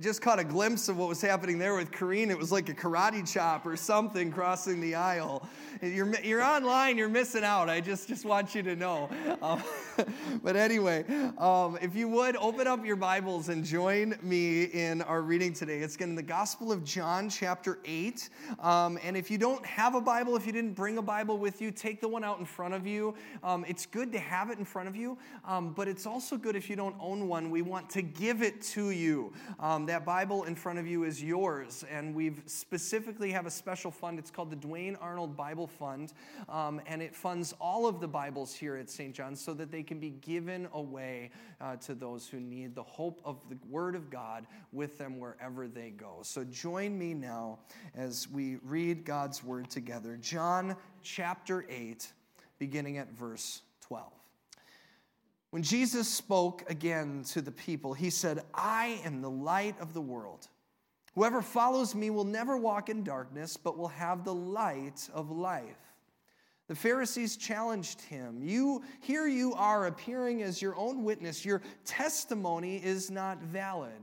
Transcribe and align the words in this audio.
just 0.00 0.22
caught 0.22 0.38
a 0.38 0.44
glimpse 0.44 0.88
of 0.88 0.96
what 0.96 1.08
was 1.08 1.20
happening 1.20 1.58
there 1.58 1.74
with 1.74 1.90
Kareen. 1.90 2.30
It 2.30 2.38
was 2.38 2.50
like 2.50 2.68
a 2.70 2.74
karate 2.74 3.30
chop 3.30 3.66
or 3.66 3.76
something 3.76 4.32
crossing 4.32 4.80
the 4.80 4.94
aisle. 4.94 5.46
You're, 5.82 6.18
you're 6.20 6.42
online, 6.42 6.96
you're 6.96 7.08
missing 7.08 7.44
out. 7.44 7.68
I 7.68 7.80
just, 7.80 8.08
just 8.08 8.24
want 8.24 8.54
you 8.54 8.62
to 8.62 8.76
know. 8.76 9.10
Um, 9.42 9.62
but 10.42 10.56
anyway, 10.56 11.04
um, 11.36 11.78
if 11.82 11.94
you 11.94 12.08
would 12.08 12.36
open 12.36 12.66
up 12.66 12.84
your 12.84 12.96
Bibles 12.96 13.50
and 13.50 13.62
join 13.62 14.14
me 14.22 14.64
in 14.64 15.02
our 15.02 15.20
reading 15.20 15.52
today. 15.52 15.80
It's 15.80 15.96
in 15.96 16.14
the 16.14 16.22
Gospel 16.22 16.72
of 16.72 16.82
John, 16.82 17.28
chapter 17.28 17.78
8. 17.84 18.30
Um, 18.60 18.98
and 19.02 19.16
if 19.16 19.30
you 19.30 19.36
don't 19.36 19.64
have 19.66 19.94
a 19.94 20.00
Bible, 20.00 20.34
if 20.36 20.46
you 20.46 20.52
didn't 20.52 20.74
bring 20.74 20.98
a 20.98 21.02
Bible 21.02 21.36
with 21.36 21.60
you, 21.60 21.70
take 21.70 22.00
the 22.00 22.08
one 22.08 22.24
out 22.24 22.38
in 22.38 22.46
front 22.46 22.72
of 22.72 22.86
you. 22.86 23.14
Um, 23.42 23.66
it's 23.68 23.84
good 23.84 24.12
to 24.12 24.18
have 24.18 24.50
it 24.50 24.58
in 24.58 24.64
front 24.64 24.88
of 24.88 24.96
you, 24.96 25.18
um, 25.44 25.72
but 25.72 25.88
it's 25.88 26.06
also 26.06 26.36
good 26.36 26.56
if 26.56 26.70
you 26.70 26.76
don't 26.76 26.96
own 27.00 27.28
one. 27.28 27.50
We 27.50 27.62
want 27.62 27.90
to 27.90 28.02
give 28.02 28.42
it 28.42 28.62
to 28.62 28.90
you. 28.90 29.32
That 29.90 30.04
Bible 30.04 30.44
in 30.44 30.54
front 30.54 30.78
of 30.78 30.86
you 30.86 31.02
is 31.02 31.20
yours, 31.20 31.84
and 31.90 32.14
we've 32.14 32.40
specifically 32.46 33.32
have 33.32 33.44
a 33.44 33.50
special 33.50 33.90
fund. 33.90 34.20
It's 34.20 34.30
called 34.30 34.48
the 34.48 34.56
Dwayne 34.56 34.96
Arnold 35.00 35.36
Bible 35.36 35.66
Fund, 35.66 36.12
um, 36.48 36.80
and 36.86 37.02
it 37.02 37.12
funds 37.12 37.56
all 37.60 37.88
of 37.88 37.98
the 37.98 38.06
Bibles 38.06 38.54
here 38.54 38.76
at 38.76 38.88
St. 38.88 39.12
John's 39.12 39.40
so 39.40 39.52
that 39.54 39.72
they 39.72 39.82
can 39.82 39.98
be 39.98 40.10
given 40.10 40.68
away 40.74 41.32
uh, 41.60 41.74
to 41.78 41.96
those 41.96 42.28
who 42.28 42.38
need 42.38 42.76
the 42.76 42.84
hope 42.84 43.20
of 43.24 43.38
the 43.48 43.58
Word 43.68 43.96
of 43.96 44.10
God 44.10 44.46
with 44.70 44.96
them 44.96 45.18
wherever 45.18 45.66
they 45.66 45.90
go. 45.90 46.18
So 46.22 46.44
join 46.44 46.96
me 46.96 47.12
now 47.12 47.58
as 47.96 48.28
we 48.28 48.58
read 48.62 49.04
God's 49.04 49.42
Word 49.42 49.70
together. 49.70 50.16
John 50.22 50.76
chapter 51.02 51.66
8, 51.68 52.12
beginning 52.60 52.98
at 52.98 53.10
verse 53.10 53.62
12. 53.80 54.19
When 55.50 55.62
Jesus 55.64 56.08
spoke 56.08 56.62
again 56.70 57.24
to 57.30 57.42
the 57.42 57.50
people, 57.50 57.92
he 57.92 58.08
said, 58.08 58.44
I 58.54 59.00
am 59.04 59.20
the 59.20 59.30
light 59.30 59.74
of 59.80 59.94
the 59.94 60.00
world. 60.00 60.48
Whoever 61.14 61.42
follows 61.42 61.94
me 61.94 62.10
will 62.10 62.24
never 62.24 62.56
walk 62.56 62.88
in 62.88 63.02
darkness, 63.02 63.56
but 63.56 63.76
will 63.76 63.88
have 63.88 64.24
the 64.24 64.34
light 64.34 65.08
of 65.12 65.30
life. 65.30 65.76
The 66.68 66.76
Pharisees 66.76 67.36
challenged 67.36 68.00
him. 68.00 68.40
You 68.44 68.84
here 69.00 69.26
you 69.26 69.54
are 69.54 69.88
appearing 69.88 70.42
as 70.42 70.62
your 70.62 70.76
own 70.76 71.02
witness. 71.02 71.44
Your 71.44 71.62
testimony 71.84 72.76
is 72.76 73.10
not 73.10 73.42
valid. 73.42 74.00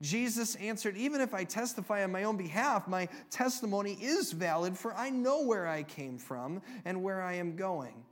Jesus 0.00 0.54
answered, 0.54 0.96
Even 0.96 1.20
if 1.20 1.34
I 1.34 1.44
testify 1.44 2.02
on 2.02 2.10
my 2.10 2.24
own 2.24 2.38
behalf, 2.38 2.88
my 2.88 3.06
testimony 3.28 3.98
is 4.00 4.32
valid, 4.32 4.78
for 4.78 4.94
I 4.94 5.10
know 5.10 5.42
where 5.44 5.68
I 5.68 5.82
came 5.82 6.16
from 6.16 6.62
and 6.86 7.02
where 7.02 7.20
I 7.20 7.34
am 7.34 7.54
going 7.54 8.02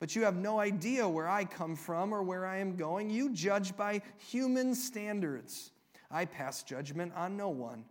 but 0.00 0.16
you 0.16 0.24
have 0.24 0.34
no 0.34 0.58
idea 0.58 1.06
where 1.06 1.28
I 1.28 1.44
come 1.44 1.76
from 1.76 2.12
or 2.12 2.22
where 2.22 2.46
I 2.46 2.56
am 2.56 2.74
going. 2.74 3.10
You 3.10 3.30
judge 3.30 3.76
by 3.76 4.00
human 4.16 4.74
standards. 4.74 5.70
I 6.10 6.24
pass 6.24 6.62
judgment 6.62 7.12
on 7.14 7.36
no 7.36 7.50
one. 7.50 7.84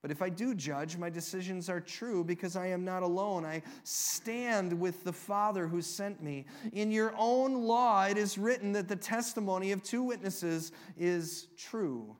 But 0.00 0.10
if 0.10 0.20
I 0.20 0.30
do 0.30 0.54
judge, 0.54 0.96
my 0.96 1.10
decisions 1.10 1.68
are 1.68 1.80
true 1.80 2.24
because 2.24 2.56
I 2.56 2.66
am 2.66 2.84
not 2.84 3.04
alone. 3.04 3.44
I 3.44 3.62
stand 3.84 4.72
with 4.72 5.04
the 5.04 5.12
Father 5.12 5.68
who 5.68 5.80
sent 5.80 6.20
me. 6.20 6.46
In 6.72 6.90
your 6.90 7.14
own 7.16 7.54
law, 7.54 8.06
it 8.06 8.16
is 8.16 8.36
written 8.36 8.72
that 8.72 8.88
the 8.88 8.96
testimony 8.96 9.70
of 9.70 9.82
two 9.82 10.02
witnesses 10.02 10.72
is 10.98 11.46
true. 11.56 12.16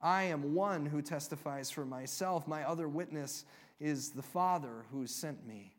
I 0.00 0.24
am 0.24 0.54
one 0.54 0.86
who 0.86 1.02
testifies 1.02 1.72
for 1.72 1.84
myself. 1.84 2.46
My 2.46 2.62
other 2.62 2.86
witness 2.86 3.44
is 3.80 4.10
the 4.10 4.22
Father 4.22 4.84
who 4.92 5.06
sent 5.08 5.44
me. 5.44 5.74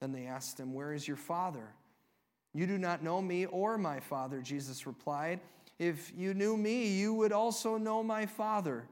Then 0.00 0.12
they 0.12 0.26
asked 0.26 0.60
him, 0.60 0.74
Where 0.74 0.92
is 0.92 1.08
your 1.08 1.16
Father? 1.16 1.74
You 2.58 2.66
do 2.66 2.76
not 2.76 3.04
know 3.04 3.22
me 3.22 3.46
or 3.46 3.78
my 3.78 4.00
Father, 4.00 4.40
Jesus 4.40 4.84
replied. 4.84 5.38
If 5.78 6.12
you 6.16 6.34
knew 6.34 6.56
me, 6.56 6.88
you 6.88 7.14
would 7.14 7.30
also 7.30 7.78
know 7.78 8.02
my 8.02 8.26
Father. 8.26 8.88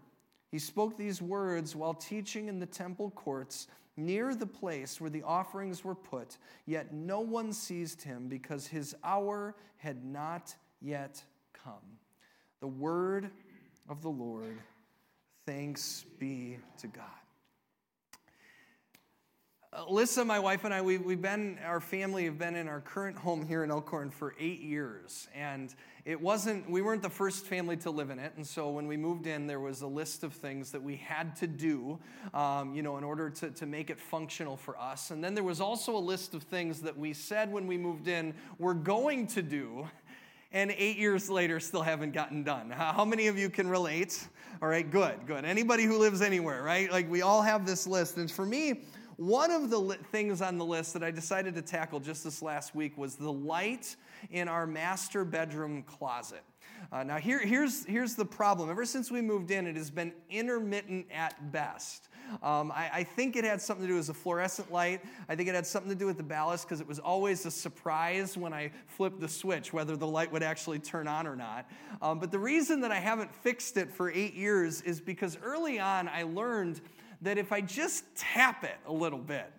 He 0.53 0.61
spoke 0.61 0.97
these 0.97 1.21
words 1.21 1.75
while 1.75 1.93
teaching 1.93 2.47
in 2.47 2.61
the 2.61 2.67
temple 2.67 3.11
courts 3.11 3.67
near 3.97 4.37
the 4.37 4.47
place 4.47 5.01
where 5.01 5.11
the 5.11 5.25
offerings 5.25 5.83
were 5.83 5.97
put, 5.97 6.39
yet 6.67 6.95
no 6.95 7.19
one 7.19 7.53
seized 7.53 8.03
him 8.03 8.29
because 8.29 8.69
his 8.69 8.95
hour 9.03 9.57
had 9.79 10.05
not 10.05 10.55
yet 10.81 11.21
come. 11.53 11.99
The 12.61 12.69
word 12.69 13.33
of 13.89 14.01
the 14.01 14.11
Lord. 14.11 14.59
Thanks 15.45 16.05
be 16.21 16.59
to 16.79 16.87
God. 16.87 17.26
Alyssa, 19.77 20.27
my 20.27 20.39
wife, 20.39 20.65
and 20.65 20.73
I, 20.73 20.81
we, 20.81 20.97
we've 20.97 21.21
been, 21.21 21.59
our 21.63 21.81
family 21.81 22.25
have 22.25 22.39
been 22.39 22.57
in 22.57 22.67
our 22.67 22.81
current 22.81 23.17
home 23.19 23.47
here 23.47 23.63
in 23.63 23.71
Elkhorn 23.71 24.09
for 24.09 24.35
eight 24.41 24.61
years. 24.61 25.29
And 25.35 25.75
it 26.07 26.19
wasn't, 26.19 26.71
we 26.71 26.81
weren't 26.81 27.03
the 27.03 27.11
first 27.11 27.45
family 27.45 27.77
to 27.79 27.91
live 27.91 28.09
in 28.09 28.19
it. 28.19 28.33
And 28.37 28.47
so 28.47 28.71
when 28.71 28.87
we 28.87 28.97
moved 28.97 29.27
in, 29.27 29.47
there 29.47 29.61
was 29.61 29.83
a 29.83 29.87
list 29.87 30.25
of 30.25 30.33
things 30.33 30.71
that 30.71 30.83
we 30.83 30.97
had 30.97 31.37
to 31.37 31.47
do, 31.47 31.99
um, 32.33 32.75
you 32.75 32.83
know, 32.83 32.97
in 32.97 33.05
order 33.05 33.29
to, 33.29 33.51
to 33.51 33.67
make 33.67 33.91
it 33.91 34.01
functional 34.01 34.57
for 34.57 34.79
us. 34.79 35.11
And 35.11 35.23
then 35.23 35.35
there 35.35 35.45
was 35.45 35.61
also 35.61 35.95
a 35.95 35.99
list 36.01 36.33
of 36.33 36.43
things 36.45 36.81
that 36.81 36.97
we 36.97 37.13
said 37.13 37.53
when 37.53 37.67
we 37.67 37.77
moved 37.77 38.09
in 38.09 38.33
we're 38.59 38.73
going 38.73 39.27
to 39.29 39.43
do. 39.43 39.87
And 40.53 40.71
eight 40.79 40.97
years 40.97 41.29
later, 41.29 41.61
still 41.61 41.83
haven't 41.83 42.13
gotten 42.13 42.45
done. 42.45 42.71
How 42.71 43.05
many 43.05 43.27
of 43.27 43.39
you 43.39 43.51
can 43.51 43.69
relate? 43.69 44.27
All 44.63 44.69
right, 44.69 44.91
good, 44.91 45.27
good. 45.27 45.45
Anybody 45.45 45.85
who 45.85 45.99
lives 45.99 46.23
anywhere, 46.23 46.63
right? 46.63 46.91
Like 46.91 47.11
we 47.11 47.21
all 47.21 47.43
have 47.43 47.67
this 47.67 47.87
list. 47.87 48.17
And 48.17 48.31
for 48.31 48.47
me, 48.47 48.85
one 49.17 49.51
of 49.51 49.71
the 49.71 49.99
things 50.11 50.43
on 50.43 50.59
the 50.59 50.65
list 50.65 50.93
that 50.93 51.03
I 51.03 51.11
decided 51.11 51.55
to 51.55 51.63
tackle 51.63 52.01
just 52.01 52.25
this 52.25 52.43
last 52.43 52.75
week 52.75 52.99
was 52.99 53.17
the 53.17 53.33
light 53.33 53.97
in 54.31 54.49
our 54.49 54.67
master 54.67 55.25
bedroom 55.25 55.83
closet. 55.83 56.43
Uh, 56.93 57.03
now, 57.03 57.17
here, 57.17 57.39
here's, 57.39 57.85
here's 57.87 58.15
the 58.15 58.25
problem. 58.25 58.71
Ever 58.71 58.85
since 58.85 59.11
we 59.11 59.23
moved 59.23 59.51
in, 59.51 59.67
it 59.67 59.77
has 59.77 59.91
been 59.91 60.13
intermittent 60.29 61.07
at 61.13 61.51
best. 61.51 62.09
Um, 62.43 62.73
I, 62.73 62.91
I, 62.93 63.05
think 63.05 63.37
it 63.37 63.45
had 63.45 63.63
something 63.63 63.87
to 63.87 63.93
do 63.93 63.97
with 63.97 64.09
the 64.09 64.15
fluorescent 64.15 64.73
light. 64.73 65.01
I 65.29 65.37
think 65.37 65.49
it 65.49 65.55
had 65.55 65.67
something 65.67 65.91
to 65.91 65.97
do 65.97 66.07
with 66.07 66.17
the 66.17 66.25
ballast 66.25 66.67
because 66.67 66.81
it 66.81 66.87
was 66.87 66.99
always 66.99 67.47
a 67.47 67.53
surprise 67.53 68.37
when 68.37 68.53
I 68.53 68.73
flipped 68.89 69.21
the 69.21 69.29
switch 69.29 69.73
whether 69.73 69.97
the 69.97 70.09
light 70.09 70.33
would 70.33 70.43
actually 70.43 70.81
turn 70.81 71.07
on 71.07 71.27
or 71.27 71.37
not. 71.37 71.71
Um, 72.03 72.19
but 72.19 72.33
the 72.33 72.39
reason 72.39 72.81
that 72.81 72.91
I 72.91 72.99
haven't 72.99 73.33
fixed 73.33 73.77
it 73.77 73.93
for 73.93 74.11
eight 74.11 74.35
years 74.35 74.83
is 74.83 75.01
because 75.01 75.39
early 75.41 75.79
on 75.79 76.09
I 76.09 76.25
learned 76.25 76.81
that 77.23 77.39
if 77.39 77.53
I 77.53 77.61
just 77.61 78.05
tap 78.15 78.65
it 78.65 78.77
a 78.87 78.93
little 78.93 79.19
bit, 79.19 79.53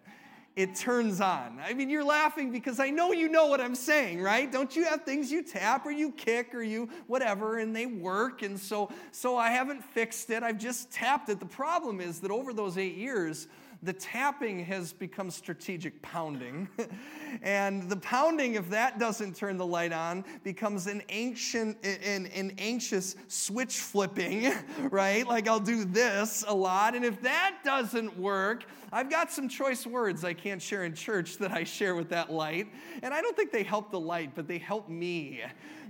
it 0.55 0.73
turns 0.73 1.21
on. 1.21 1.59
I 1.63 1.75
mean, 1.75 1.87
you're 1.87 2.03
laughing 2.03 2.51
because 2.51 2.79
I 2.79 2.89
know 2.89 3.11
you 3.11 3.29
know 3.29 3.45
what 3.45 3.61
I'm 3.61 3.75
saying, 3.75 4.21
right? 4.21 4.51
Don't 4.51 4.75
you 4.75 4.85
have 4.85 5.03
things 5.03 5.31
you 5.31 5.43
tap 5.43 5.85
or 5.85 5.91
you 5.91 6.11
kick 6.11 6.55
or 6.55 6.63
you 6.63 6.89
whatever 7.05 7.59
and 7.59 7.75
they 7.75 7.85
work? 7.85 8.41
And 8.41 8.59
so 8.59 8.89
so 9.11 9.37
I 9.37 9.51
haven't 9.51 9.83
fixed 9.83 10.31
it. 10.31 10.41
I've 10.41 10.57
just 10.57 10.91
tapped 10.91 11.29
it. 11.29 11.39
The 11.39 11.45
problem 11.45 12.01
is 12.01 12.19
that 12.21 12.31
over 12.31 12.53
those 12.53 12.75
8 12.75 12.95
years, 12.95 13.47
the 13.83 13.93
tapping 13.93 14.63
has 14.65 14.93
become 14.93 15.29
strategic 15.29 16.01
pounding. 16.01 16.67
and 17.41 17.89
the 17.89 17.97
pounding, 17.97 18.55
if 18.55 18.69
that 18.69 18.99
doesn't 18.99 19.35
turn 19.35 19.57
the 19.57 19.65
light 19.65 19.93
on, 19.93 20.25
becomes 20.43 20.87
an 20.87 21.01
ancient, 21.09 21.77
an, 21.83 22.27
an 22.27 22.53
anxious 22.57 23.15
switch 23.27 23.77
flipping, 23.77 24.53
right? 24.91 25.27
Like 25.27 25.47
I'll 25.47 25.59
do 25.59 25.85
this 25.85 26.43
a 26.47 26.53
lot. 26.53 26.95
And 26.95 27.05
if 27.05 27.21
that 27.21 27.57
doesn't 27.63 28.17
work, 28.17 28.65
I've 28.91 29.09
got 29.09 29.31
some 29.31 29.49
choice 29.49 29.85
words 29.85 30.23
I 30.23 30.33
can't 30.33 30.61
share 30.61 30.83
in 30.85 30.93
church 30.93 31.37
that 31.37 31.51
I 31.51 31.63
share 31.63 31.95
with 31.95 32.09
that 32.09 32.31
light. 32.31 32.67
And 33.03 33.13
I 33.13 33.21
don't 33.21 33.35
think 33.35 33.51
they 33.51 33.63
help 33.63 33.91
the 33.91 33.99
light, 33.99 34.31
but 34.33 34.47
they 34.47 34.57
help 34.57 34.89
me 34.89 35.41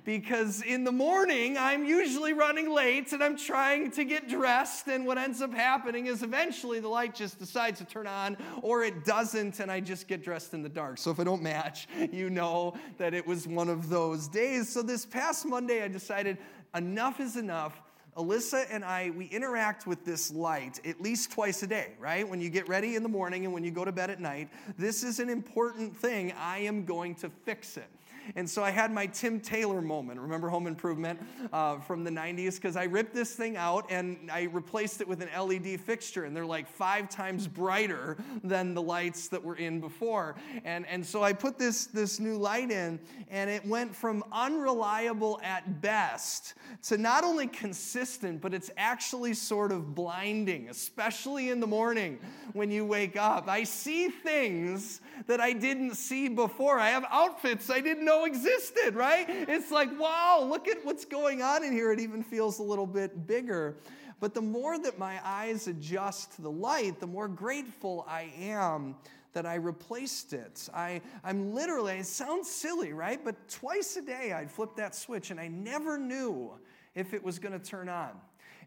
because 0.07 0.61
in 0.61 0.85
the 0.85 0.91
morning 0.91 1.57
I'm 1.57 1.83
usually 1.83 2.31
running 2.31 2.73
late 2.73 3.11
and 3.11 3.21
I'm 3.21 3.35
trying 3.35 3.91
to 3.91 4.05
get 4.05 4.29
dressed. 4.29 4.87
And 4.87 5.05
what 5.05 5.17
ends 5.17 5.41
up 5.41 5.53
happening 5.53 6.07
is 6.07 6.23
eventually 6.23 6.79
the 6.79 6.87
light 6.87 7.13
just 7.13 7.37
decides 7.37 7.79
to 7.79 7.85
turn 7.85 8.07
on 8.07 8.37
or 8.61 8.85
it 8.85 9.03
doesn't, 9.03 9.59
and 9.59 9.69
I 9.69 9.81
just 9.81 10.07
get 10.07 10.23
dressed 10.23 10.53
in 10.53 10.63
the 10.63 10.69
dark. 10.69 10.97
So 10.97 11.11
if 11.11 11.19
I 11.19 11.25
don't 11.25 11.41
match, 11.41 11.89
you 12.13 12.29
know 12.29 12.73
that 12.97 13.13
it 13.13 13.27
was 13.27 13.49
one 13.49 13.67
of 13.67 13.89
those 13.89 14.29
days. 14.29 14.69
So 14.69 14.81
this 14.81 15.05
past 15.05 15.45
Monday, 15.45 15.83
I 15.83 15.89
decided 15.89 16.37
enough 16.73 17.19
is 17.19 17.35
enough. 17.35 17.81
Alyssa 18.15 18.65
and 18.71 18.85
I, 18.85 19.09
we 19.09 19.25
interact 19.25 19.87
with 19.87 20.05
this 20.05 20.31
light 20.31 20.79
at 20.87 21.01
least 21.01 21.33
twice 21.33 21.63
a 21.63 21.67
day, 21.67 21.95
right? 21.99 22.27
When 22.27 22.39
you 22.39 22.49
get 22.49 22.69
ready 22.69 22.95
in 22.95 23.03
the 23.03 23.09
morning 23.09 23.43
and 23.43 23.53
when 23.53 23.65
you 23.65 23.71
go 23.71 23.83
to 23.83 23.91
bed 23.91 24.09
at 24.09 24.21
night. 24.21 24.47
This 24.77 25.03
is 25.03 25.19
an 25.19 25.29
important 25.29 25.97
thing. 25.97 26.31
I 26.39 26.59
am 26.59 26.85
going 26.85 27.13
to 27.15 27.29
fix 27.29 27.75
it. 27.75 27.89
And 28.35 28.49
so 28.49 28.63
I 28.63 28.71
had 28.71 28.91
my 28.91 29.05
Tim 29.07 29.39
Taylor 29.39 29.81
moment. 29.81 30.19
Remember 30.19 30.49
Home 30.49 30.67
Improvement 30.67 31.19
uh, 31.53 31.79
from 31.79 32.03
the 32.03 32.11
90s? 32.11 32.55
Because 32.55 32.75
I 32.75 32.85
ripped 32.85 33.13
this 33.13 33.33
thing 33.33 33.57
out 33.57 33.85
and 33.89 34.29
I 34.31 34.43
replaced 34.43 35.01
it 35.01 35.07
with 35.07 35.21
an 35.21 35.29
LED 35.37 35.79
fixture, 35.79 36.25
and 36.25 36.35
they're 36.35 36.45
like 36.45 36.67
five 36.67 37.09
times 37.09 37.47
brighter 37.47 38.17
than 38.43 38.73
the 38.73 38.81
lights 38.81 39.27
that 39.29 39.43
were 39.43 39.55
in 39.55 39.79
before. 39.79 40.35
And, 40.65 40.85
and 40.87 41.05
so 41.05 41.23
I 41.23 41.33
put 41.33 41.57
this, 41.57 41.85
this 41.87 42.19
new 42.19 42.37
light 42.37 42.71
in, 42.71 42.99
and 43.29 43.49
it 43.49 43.65
went 43.65 43.95
from 43.95 44.23
unreliable 44.31 45.39
at 45.43 45.81
best 45.81 46.55
to 46.83 46.97
not 46.97 47.23
only 47.23 47.47
consistent, 47.47 48.41
but 48.41 48.53
it's 48.53 48.71
actually 48.77 49.33
sort 49.33 49.71
of 49.71 49.95
blinding, 49.95 50.69
especially 50.69 51.49
in 51.49 51.59
the 51.59 51.67
morning 51.67 52.19
when 52.53 52.71
you 52.71 52.85
wake 52.85 53.15
up. 53.15 53.47
I 53.47 53.63
see 53.63 54.09
things 54.09 55.01
that 55.27 55.39
I 55.39 55.53
didn't 55.53 55.95
see 55.95 56.27
before. 56.27 56.79
I 56.79 56.89
have 56.89 57.05
outfits 57.09 57.69
I 57.69 57.81
didn't 57.81 58.05
know 58.05 58.16
existed, 58.25 58.95
right? 58.95 59.25
It's 59.27 59.71
like, 59.71 59.97
wow, 59.99 60.45
look 60.47 60.67
at 60.67 60.83
what's 60.85 61.05
going 61.05 61.41
on 61.41 61.63
in 61.63 61.71
here. 61.71 61.91
It 61.91 61.99
even 61.99 62.23
feels 62.23 62.59
a 62.59 62.63
little 62.63 62.87
bit 62.87 63.27
bigger. 63.27 63.75
But 64.19 64.33
the 64.33 64.41
more 64.41 64.79
that 64.79 64.97
my 64.97 65.19
eyes 65.23 65.67
adjust 65.67 66.35
to 66.35 66.41
the 66.41 66.51
light, 66.51 66.99
the 66.99 67.07
more 67.07 67.27
grateful 67.27 68.05
I 68.07 68.31
am 68.39 68.95
that 69.33 69.45
I 69.45 69.55
replaced 69.55 70.33
it. 70.33 70.67
I, 70.73 71.01
I'm 71.23 71.53
literally, 71.53 71.99
it 71.99 72.07
sounds 72.07 72.49
silly, 72.49 72.93
right? 72.93 73.23
But 73.23 73.35
twice 73.49 73.95
a 73.95 74.01
day 74.01 74.33
I'd 74.33 74.49
flip 74.51 74.75
that 74.77 74.95
switch 74.95 75.29
and 75.29 75.39
I 75.39 75.47
never 75.47 75.97
knew 75.97 76.51
if 76.95 77.13
it 77.13 77.23
was 77.23 77.37
going 77.37 77.59
to 77.59 77.63
turn 77.63 77.89
on. 77.89 78.09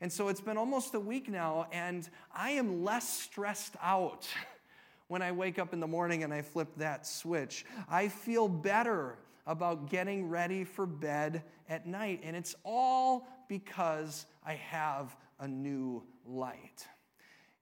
And 0.00 0.12
so 0.12 0.28
it's 0.28 0.40
been 0.40 0.56
almost 0.56 0.94
a 0.94 1.00
week 1.00 1.28
now, 1.28 1.66
and 1.72 2.08
I 2.34 2.52
am 2.52 2.84
less 2.84 3.06
stressed 3.06 3.74
out 3.82 4.26
when 5.08 5.20
I 5.20 5.32
wake 5.32 5.58
up 5.58 5.74
in 5.74 5.80
the 5.80 5.86
morning 5.86 6.22
and 6.22 6.32
I 6.32 6.40
flip 6.40 6.68
that 6.76 7.06
switch. 7.06 7.66
I 7.88 8.08
feel 8.08 8.48
better 8.48 9.18
about 9.46 9.90
getting 9.90 10.28
ready 10.28 10.64
for 10.64 10.86
bed 10.86 11.42
at 11.68 11.86
night, 11.86 12.20
and 12.22 12.36
it's 12.36 12.54
all 12.64 13.26
because 13.48 14.26
I 14.44 14.54
have 14.54 15.16
a 15.38 15.48
new 15.48 16.02
light. 16.24 16.86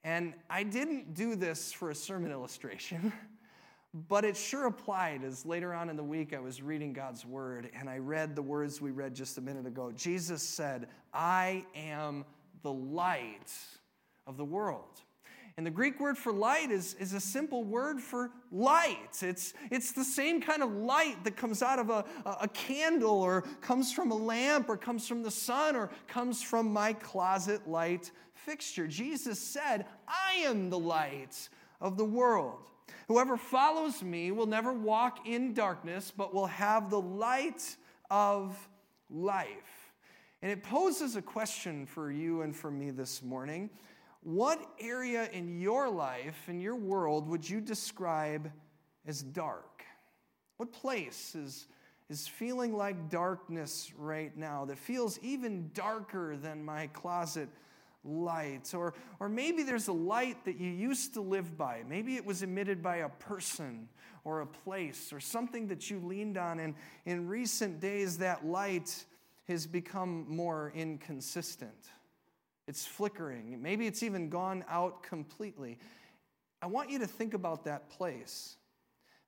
And 0.05 0.35
I 0.49 0.63
didn't 0.63 1.15
do 1.15 1.35
this 1.35 1.73
for 1.73 1.91
a 1.91 1.95
sermon 1.95 2.31
illustration, 2.31 3.13
but 4.09 4.25
it 4.25 4.37
sure 4.37 4.67
applied 4.67 5.25
as 5.25 5.45
later 5.45 5.73
on 5.75 5.91
in 5.91 5.97
the 5.97 6.05
week 6.05 6.33
I 6.35 6.39
was 6.39 6.63
reading 6.63 6.93
God's 6.93 7.25
word 7.25 7.71
and 7.75 7.89
I 7.89 7.99
read 7.99 8.37
the 8.37 8.43
words 8.43 8.81
we 8.81 8.91
read 8.91 9.15
just 9.15 9.39
a 9.39 9.41
minute 9.41 9.67
ago. 9.67 9.93
Jesus 9.95 10.43
said, 10.43 10.89
I 11.13 11.65
am 11.75 12.25
the 12.63 12.73
light 12.73 13.53
of 14.27 14.37
the 14.37 14.45
world. 14.45 15.01
And 15.59 15.67
the 15.67 15.73
Greek 15.73 15.99
word 15.99 16.17
for 16.17 16.33
light 16.33 16.71
is, 16.71 16.95
is 17.01 17.15
a 17.15 17.21
simple 17.21 17.65
word 17.65 18.01
for 18.01 18.31
light. 18.53 19.23
It's, 19.23 19.55
it's 19.73 19.91
the 19.91 20.05
same 20.05 20.41
kind 20.41 20.63
of 20.63 20.71
light 20.71 21.25
that 21.25 21.37
comes 21.37 21.63
out 21.63 21.81
of 21.81 21.91
a, 21.91 22.05
a 22.25 22.47
candle 22.47 23.21
or 23.21 23.43
comes 23.61 23.93
from 23.93 24.13
a 24.13 24.15
lamp 24.15 24.69
or 24.69 24.77
comes 24.77 25.09
from 25.09 25.25
the 25.25 25.33
sun 25.33 25.75
or 25.75 25.91
comes 26.07 26.45
from 26.45 26.73
my 26.73 26.93
closet 26.93 27.69
light 27.69 28.13
fixture. 28.35 28.87
Jesus 28.87 29.41
said, 29.41 29.87
I 30.07 30.35
am 30.45 30.71
the 30.71 30.79
light 30.79 31.49
of 31.81 31.97
the 31.97 32.05
world. 32.05 32.71
Whoever 33.09 33.37
follows 33.37 34.01
me 34.01 34.31
will 34.31 34.47
never 34.47 34.73
walk 34.73 35.27
in 35.27 35.55
darkness, 35.55 36.13
but 36.17 36.33
will 36.33 36.47
have 36.47 36.89
the 36.89 37.01
light 37.01 37.77
of 38.13 38.57
life. 39.11 39.93
And 40.41 40.53
it 40.53 40.63
poses 40.63 41.17
a 41.17 41.23
question 41.23 41.85
for 41.85 42.13
you 42.13 42.43
and 42.43 42.55
for 42.55 42.71
me 42.71 42.93
this 42.93 43.25
morning. 43.25 43.71
What 44.29 44.61
area 44.79 45.27
in 45.33 45.59
your 45.59 45.89
life, 45.89 46.51
in 46.51 46.61
your 46.61 46.77
world, 46.77 47.27
would 47.29 47.49
you 47.49 47.63
describe 47.63 48.53
as 49.07 49.23
dark? 49.23 49.83
What 50.59 50.71
place 50.71 51.35
is, 51.35 51.67
is 52.11 52.29
feeling 52.29 52.77
like 52.77 53.09
darkness 53.09 53.91
right 53.97 54.37
now 54.37 54.67
that 54.67 54.77
feels 54.77 55.19
even 55.21 55.71
darker 55.73 56.37
than 56.37 56.63
my 56.63 56.89
closet 56.89 57.49
light? 58.05 58.75
Or, 58.75 58.93
or 59.19 59.31
maybe 59.31 59.63
there's 59.63 59.89
a 59.89 59.95
light 59.95 60.45
that 60.45 60.61
you 60.61 60.69
used 60.69 61.15
to 61.15 61.23
live 61.23 61.57
by. 61.57 61.83
Maybe 61.89 62.17
it 62.17 62.27
was 62.27 62.43
emitted 62.43 62.83
by 62.83 62.97
a 62.97 63.09
person 63.09 63.89
or 64.25 64.43
a 64.43 64.47
place 64.47 65.11
or 65.11 65.21
something 65.21 65.69
that 65.69 65.91
you 65.91 66.01
leaned 66.01 66.37
on. 66.37 66.61
And 66.61 66.75
in 67.07 67.29
recent 67.29 67.81
days, 67.81 68.19
that 68.19 68.45
light 68.45 69.07
has 69.47 69.67
become 69.67 70.27
more 70.29 70.71
inconsistent. 70.77 71.89
It's 72.69 72.87
flickering. 72.87 73.61
Maybe 73.63 73.87
it's 73.87 74.03
even 74.03 74.29
gone 74.29 74.63
out 74.69 75.03
completely. 75.03 75.79
I 76.61 76.67
want 76.67 76.91
you 76.91 76.99
to 76.99 77.07
think 77.07 77.33
about 77.33 77.65
that 77.65 77.89
place 77.89 78.57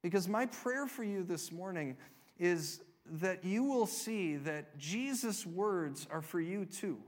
because 0.03 0.29
my 0.29 0.45
prayer 0.45 0.87
for 0.87 1.03
you 1.03 1.25
this 1.25 1.51
morning 1.51 1.97
is 2.39 2.83
that 3.13 3.43
you 3.43 3.65
will 3.65 3.87
see 3.87 4.37
that 4.37 4.77
Jesus' 4.77 5.47
words 5.47 6.07
are 6.11 6.21
for 6.21 6.39
you 6.39 6.67
too. 6.67 6.99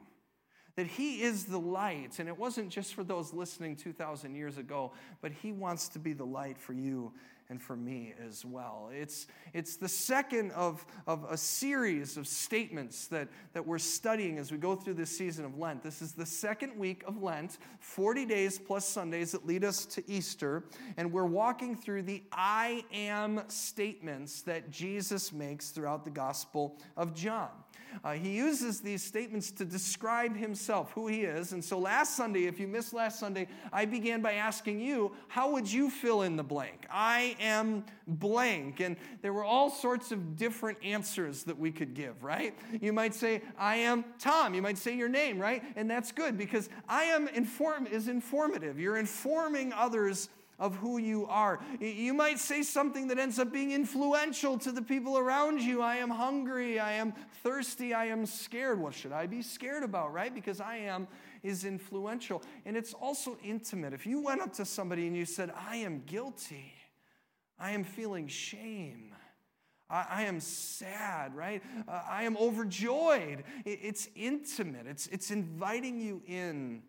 That 0.76 0.87
he 0.87 1.20
is 1.20 1.44
the 1.44 1.61
light, 1.61 2.19
and 2.19 2.31
it 2.31 2.38
wasn't 2.38 2.70
just 2.70 2.94
for 2.94 3.05
those 3.05 3.34
listening 3.34 3.76
2,000 3.76 4.34
years 4.34 4.56
ago, 4.56 4.93
but 5.20 5.32
he 5.32 5.52
wants 5.52 5.88
to 5.90 5.99
be 5.99 6.14
the 6.14 6.25
light 6.25 6.56
for 6.56 6.73
you 6.73 7.12
and 7.53 7.63
for 7.63 7.77
me 7.77 8.15
as 8.27 8.45
well. 8.47 8.91
It's, 8.93 9.27
it's 9.53 9.77
the 9.77 9.89
second 9.89 10.53
of, 10.53 10.85
of 11.07 11.25
a 11.31 11.37
series 11.37 12.17
of 12.17 12.27
statements 12.27 13.07
that, 13.09 13.29
that 13.53 13.65
we're 13.65 13.79
studying 13.79 14.39
as 14.39 14.51
we 14.51 14.57
go 14.57 14.75
through 14.75 14.95
this 14.95 15.17
season 15.17 15.45
of 15.45 15.59
Lent. 15.59 15.83
This 15.83 16.01
is 16.01 16.13
the 16.13 16.25
second 16.25 16.77
week 16.77 17.05
of 17.07 17.23
Lent, 17.23 17.59
40 17.79 18.25
days 18.25 18.59
plus 18.59 18.89
Sundays 18.89 19.33
that 19.33 19.47
lead 19.47 19.65
us 19.65 19.85
to 19.85 20.11
Easter, 20.11 20.65
and 20.97 21.13
we're 21.13 21.27
walking 21.27 21.77
through 21.77 22.03
the 22.03 22.23
I 22.33 22.85
am 22.91 23.43
statements 23.49 24.41
that 24.43 24.71
Jesus 24.71 25.31
makes 25.31 25.69
throughout 25.69 26.05
the 26.07 26.11
Gospel 26.11 26.79
of 26.97 27.15
John. 27.15 27.51
Uh, 28.05 28.12
he 28.12 28.31
uses 28.31 28.81
these 28.81 29.03
statements 29.03 29.50
to 29.53 29.65
describe 29.65 30.37
himself, 30.37 30.93
who 30.93 31.09
he 31.09 31.23
is. 31.23 31.53
And 31.53 31.65
so 31.65 31.79
last 31.79 32.17
Sunday, 32.17 32.47
if 32.47 32.59
you 32.59 32.69
missed 32.69 32.93
last 32.93 33.19
Sunday, 33.19 33.49
I 33.73 33.85
began 33.85 34.23
by 34.23 34.35
asking 34.35 34.81
you, 34.81 35.12
how 35.29 35.50
would 35.53 35.71
you 35.71 35.91
fill 35.91 36.23
in 36.23 36.37
the 36.37 36.43
blank? 36.43 36.87
I 36.91 37.37
am 37.41 37.85
blank. 38.06 38.81
And 38.81 38.97
there 39.21 39.33
were 39.33 39.44
all 39.44 39.71
sorts 39.71 40.12
of 40.12 40.37
different 40.37 40.79
answers 40.83 41.44
that 41.44 41.59
we 41.59 41.71
could 41.71 41.94
give, 41.94 42.23
right? 42.23 42.56
You 42.81 42.93
might 42.93 43.15
say, 43.15 43.43
I 43.59 43.77
am 43.77 44.05
Tom. 44.19 44.55
You 44.55 44.62
might 44.62 44.79
say 44.79 44.97
your 44.97 45.09
name, 45.09 45.39
right? 45.39 45.62
And 45.77 45.91
that's 45.91 46.12
good 46.12 46.37
because 46.37 46.69
I 46.89 47.05
am 47.05 47.29
inform 47.29 47.87
is 47.87 48.09
informative. 48.09 48.79
You're 48.79 48.99
informing 48.99 49.73
others 49.73 50.29
of 50.62 50.76
who 50.76 50.99
you 50.99 51.26
are. 51.26 51.59
You 51.81 52.14
might 52.14 52.38
say 52.38 52.62
something 52.62 53.09
that 53.09 53.19
ends 53.19 53.41
up 53.41 53.53
being 53.53 53.73
influential 53.73 54.56
to 54.59 54.70
the 54.70 54.81
people 54.81 55.19
around 55.19 55.61
you. 55.61 55.82
I 55.82 55.97
am 55.97 56.09
hungry, 56.09 56.79
I 56.79 56.93
am 56.93 57.14
thirsty, 57.43 57.93
I 57.93 58.06
am 58.06 58.25
scared. 58.25 58.81
What 58.81 58.94
should 58.94 59.11
I 59.11 59.26
be 59.26 59.43
scared 59.43 59.82
about, 59.82 60.12
right? 60.12 60.32
Because 60.32 60.61
I 60.61 60.76
am 60.76 61.09
is 61.43 61.64
influential. 61.64 62.44
And 62.64 62.76
it's 62.76 62.94
also 62.94 63.37
intimate. 63.43 63.93
If 63.93 64.06
you 64.06 64.23
went 64.23 64.41
up 64.41 64.53
to 64.55 64.64
somebody 64.64 65.09
and 65.09 65.17
you 65.17 65.25
said, 65.25 65.53
I 65.69 65.79
am 65.79 66.05
guilty, 66.06 66.73
I 67.58 67.73
am 67.73 67.82
feeling 67.82 68.29
shame. 68.29 69.08
I, 69.91 70.23
am 70.23 70.41
sad, 70.41 71.37
right? 71.37 71.62
Uh, 71.87 72.00
I 72.08 72.23
am 72.23 72.38
overjoyed. 72.38 73.44
it's 73.67 74.08
intimate. 74.15 74.87
It's, 74.87 75.06
it's 75.08 75.31
inviting 75.31 76.00
you 76.00 76.23
in 76.26 76.82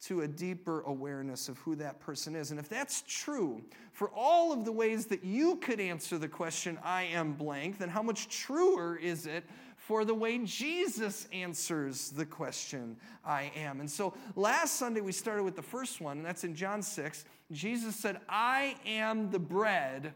to 0.00 0.22
a 0.22 0.28
deeper 0.28 0.80
awareness 0.82 1.48
of 1.48 1.58
who 1.58 1.74
that 1.76 2.00
person 2.00 2.34
is. 2.34 2.50
And 2.50 2.58
if 2.58 2.68
that's 2.68 3.02
true 3.06 3.62
for 3.92 4.10
all 4.14 4.52
of 4.52 4.64
the 4.64 4.72
ways 4.72 5.06
that 5.06 5.24
you 5.24 5.56
could 5.56 5.78
answer 5.78 6.16
the 6.16 6.28
question, 6.28 6.78
I 6.82 7.02
am 7.04 7.34
blank, 7.34 7.78
then 7.78 7.90
how 7.90 8.02
much 8.02 8.28
truer 8.28 8.96
is 8.96 9.26
it 9.26 9.44
for 9.76 10.04
the 10.04 10.14
way 10.14 10.38
Jesus 10.38 11.28
answers 11.32 12.10
the 12.10 12.24
question, 12.24 12.96
I 13.24 13.52
am? 13.54 13.80
And 13.80 13.90
so 13.90 14.14
last 14.36 14.76
Sunday 14.76 15.02
we 15.02 15.12
started 15.12 15.42
with 15.42 15.56
the 15.56 15.62
first 15.62 16.00
one, 16.00 16.18
and 16.18 16.26
that's 16.26 16.44
in 16.44 16.54
John 16.54 16.82
6. 16.82 17.24
Jesus 17.52 17.94
said, 17.96 18.20
I 18.28 18.76
am 18.86 19.30
the 19.30 19.38
bread 19.38 20.14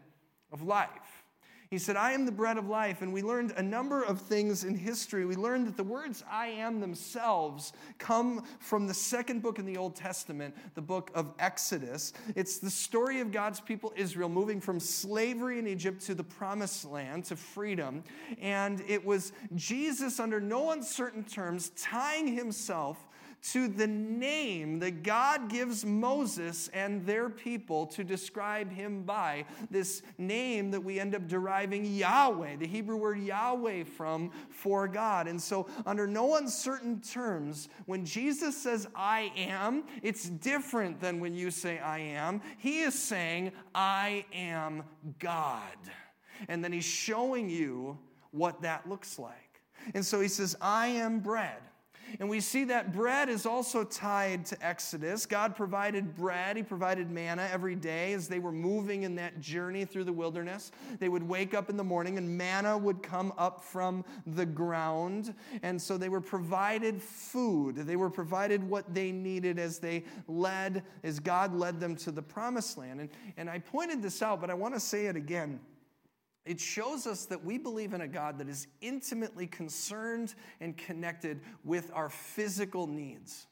of 0.51 0.63
life. 0.63 1.14
He 1.69 1.77
said, 1.77 1.95
I 1.95 2.11
am 2.11 2.25
the 2.25 2.31
bread 2.31 2.57
of 2.57 2.67
life. 2.67 3.01
And 3.01 3.11
we 3.11 3.21
learned 3.21 3.53
a 3.57 3.63
number 3.63 4.03
of 4.03 4.21
things 4.21 4.63
in 4.63 4.75
history. 4.75 5.25
We 5.25 5.35
learned 5.35 5.67
that 5.67 5.77
the 5.77 5.83
words 5.83 6.23
I 6.29 6.47
am 6.47 6.79
themselves 6.79 7.73
come 7.97 8.43
from 8.59 8.87
the 8.87 8.93
second 8.93 9.41
book 9.41 9.59
in 9.59 9.65
the 9.65 9.77
Old 9.77 9.95
Testament, 9.95 10.55
the 10.75 10.81
book 10.81 11.11
of 11.13 11.33
Exodus. 11.39 12.13
It's 12.35 12.59
the 12.59 12.69
story 12.69 13.19
of 13.19 13.31
God's 13.31 13.59
people, 13.59 13.93
Israel, 13.95 14.29
moving 14.29 14.61
from 14.61 14.79
slavery 14.79 15.59
in 15.59 15.67
Egypt 15.67 16.01
to 16.05 16.15
the 16.15 16.23
promised 16.23 16.85
land, 16.85 17.25
to 17.25 17.35
freedom. 17.35 18.03
And 18.41 18.83
it 18.87 19.03
was 19.03 19.31
Jesus, 19.55 20.19
under 20.19 20.39
no 20.39 20.71
uncertain 20.71 21.23
terms, 21.23 21.71
tying 21.75 22.27
himself 22.27 23.05
to 23.51 23.67
the 23.67 23.85
name 23.85 24.79
that 24.79 25.03
God 25.03 25.49
gives 25.49 25.85
Moses 25.85 26.67
and 26.73 27.05
their 27.05 27.29
people 27.29 27.85
to 27.87 28.03
describe 28.03 28.71
him 28.71 29.03
by. 29.03 29.45
This 29.69 30.01
name 30.17 30.71
that 30.71 30.83
we 30.83 30.99
end 30.99 31.13
up 31.13 31.27
deriving 31.27 31.85
Yahweh, 31.85 32.55
the 32.55 32.65
Hebrew 32.65 32.97
word 32.97 33.19
Yahweh 33.19 33.83
from 33.83 34.31
for 34.49 34.87
God. 34.87 35.27
And 35.27 35.39
so, 35.39 35.67
under 35.85 36.07
no 36.07 36.37
uncertain 36.37 37.01
terms, 37.01 37.69
when 37.85 38.03
Jesus 38.03 38.57
says, 38.57 38.87
I 38.95 39.31
am, 39.35 39.83
it's 40.01 40.27
different 40.27 40.99
than 40.99 41.19
when 41.19 41.35
you 41.35 41.51
say, 41.51 41.77
I 41.77 41.99
am. 41.99 42.41
He 42.57 42.79
is 42.81 42.97
saying, 42.97 43.51
I 43.75 44.25
am 44.33 44.83
God. 45.19 45.61
And 46.47 46.63
then 46.63 46.73
he's 46.73 46.83
showing 46.83 47.49
you 47.49 47.99
what 48.31 48.63
that 48.63 48.89
looks 48.89 49.19
like. 49.19 49.61
And 49.93 50.03
so 50.03 50.19
he 50.19 50.27
says, 50.27 50.55
I 50.59 50.87
am 50.87 51.19
bread. 51.19 51.61
And 52.19 52.29
we 52.29 52.39
see 52.39 52.63
that 52.65 52.93
bread 52.93 53.29
is 53.29 53.45
also 53.45 53.83
tied 53.83 54.45
to 54.47 54.65
Exodus. 54.65 55.25
God 55.25 55.55
provided 55.55 56.15
bread, 56.15 56.57
He 56.57 56.63
provided 56.63 57.09
manna 57.09 57.47
every 57.51 57.75
day 57.75 58.13
as 58.13 58.27
they 58.27 58.39
were 58.39 58.51
moving 58.51 59.03
in 59.03 59.15
that 59.15 59.39
journey 59.41 59.85
through 59.85 60.05
the 60.05 60.13
wilderness. 60.13 60.71
They 60.99 61.09
would 61.09 61.23
wake 61.23 61.53
up 61.53 61.69
in 61.69 61.77
the 61.77 61.83
morning 61.83 62.17
and 62.17 62.37
manna 62.37 62.77
would 62.77 63.03
come 63.03 63.33
up 63.37 63.63
from 63.63 64.05
the 64.25 64.45
ground. 64.45 65.33
And 65.63 65.81
so 65.81 65.97
they 65.97 66.09
were 66.09 66.21
provided 66.21 67.01
food. 67.01 67.75
They 67.75 67.95
were 67.95 68.09
provided 68.09 68.63
what 68.63 68.93
they 68.93 69.11
needed 69.11 69.59
as 69.59 69.79
they 69.79 70.03
led, 70.27 70.83
as 71.03 71.19
God 71.19 71.53
led 71.53 71.79
them 71.79 71.95
to 71.97 72.11
the 72.11 72.21
promised 72.21 72.77
land. 72.77 73.01
And, 73.01 73.09
and 73.37 73.49
I 73.49 73.59
pointed 73.59 74.01
this 74.01 74.21
out, 74.21 74.41
but 74.41 74.49
I 74.49 74.53
want 74.53 74.73
to 74.73 74.79
say 74.79 75.07
it 75.07 75.15
again. 75.15 75.59
It 76.45 76.59
shows 76.59 77.07
us 77.07 77.25
that 77.25 77.43
we 77.43 77.57
believe 77.57 77.93
in 77.93 78.01
a 78.01 78.07
God 78.07 78.37
that 78.37 78.47
is 78.47 78.67
intimately 78.81 79.47
concerned 79.47 80.35
and 80.59 80.77
connected 80.77 81.41
with 81.63 81.91
our 81.93 82.09
physical 82.09 82.85
needs. 82.85 83.47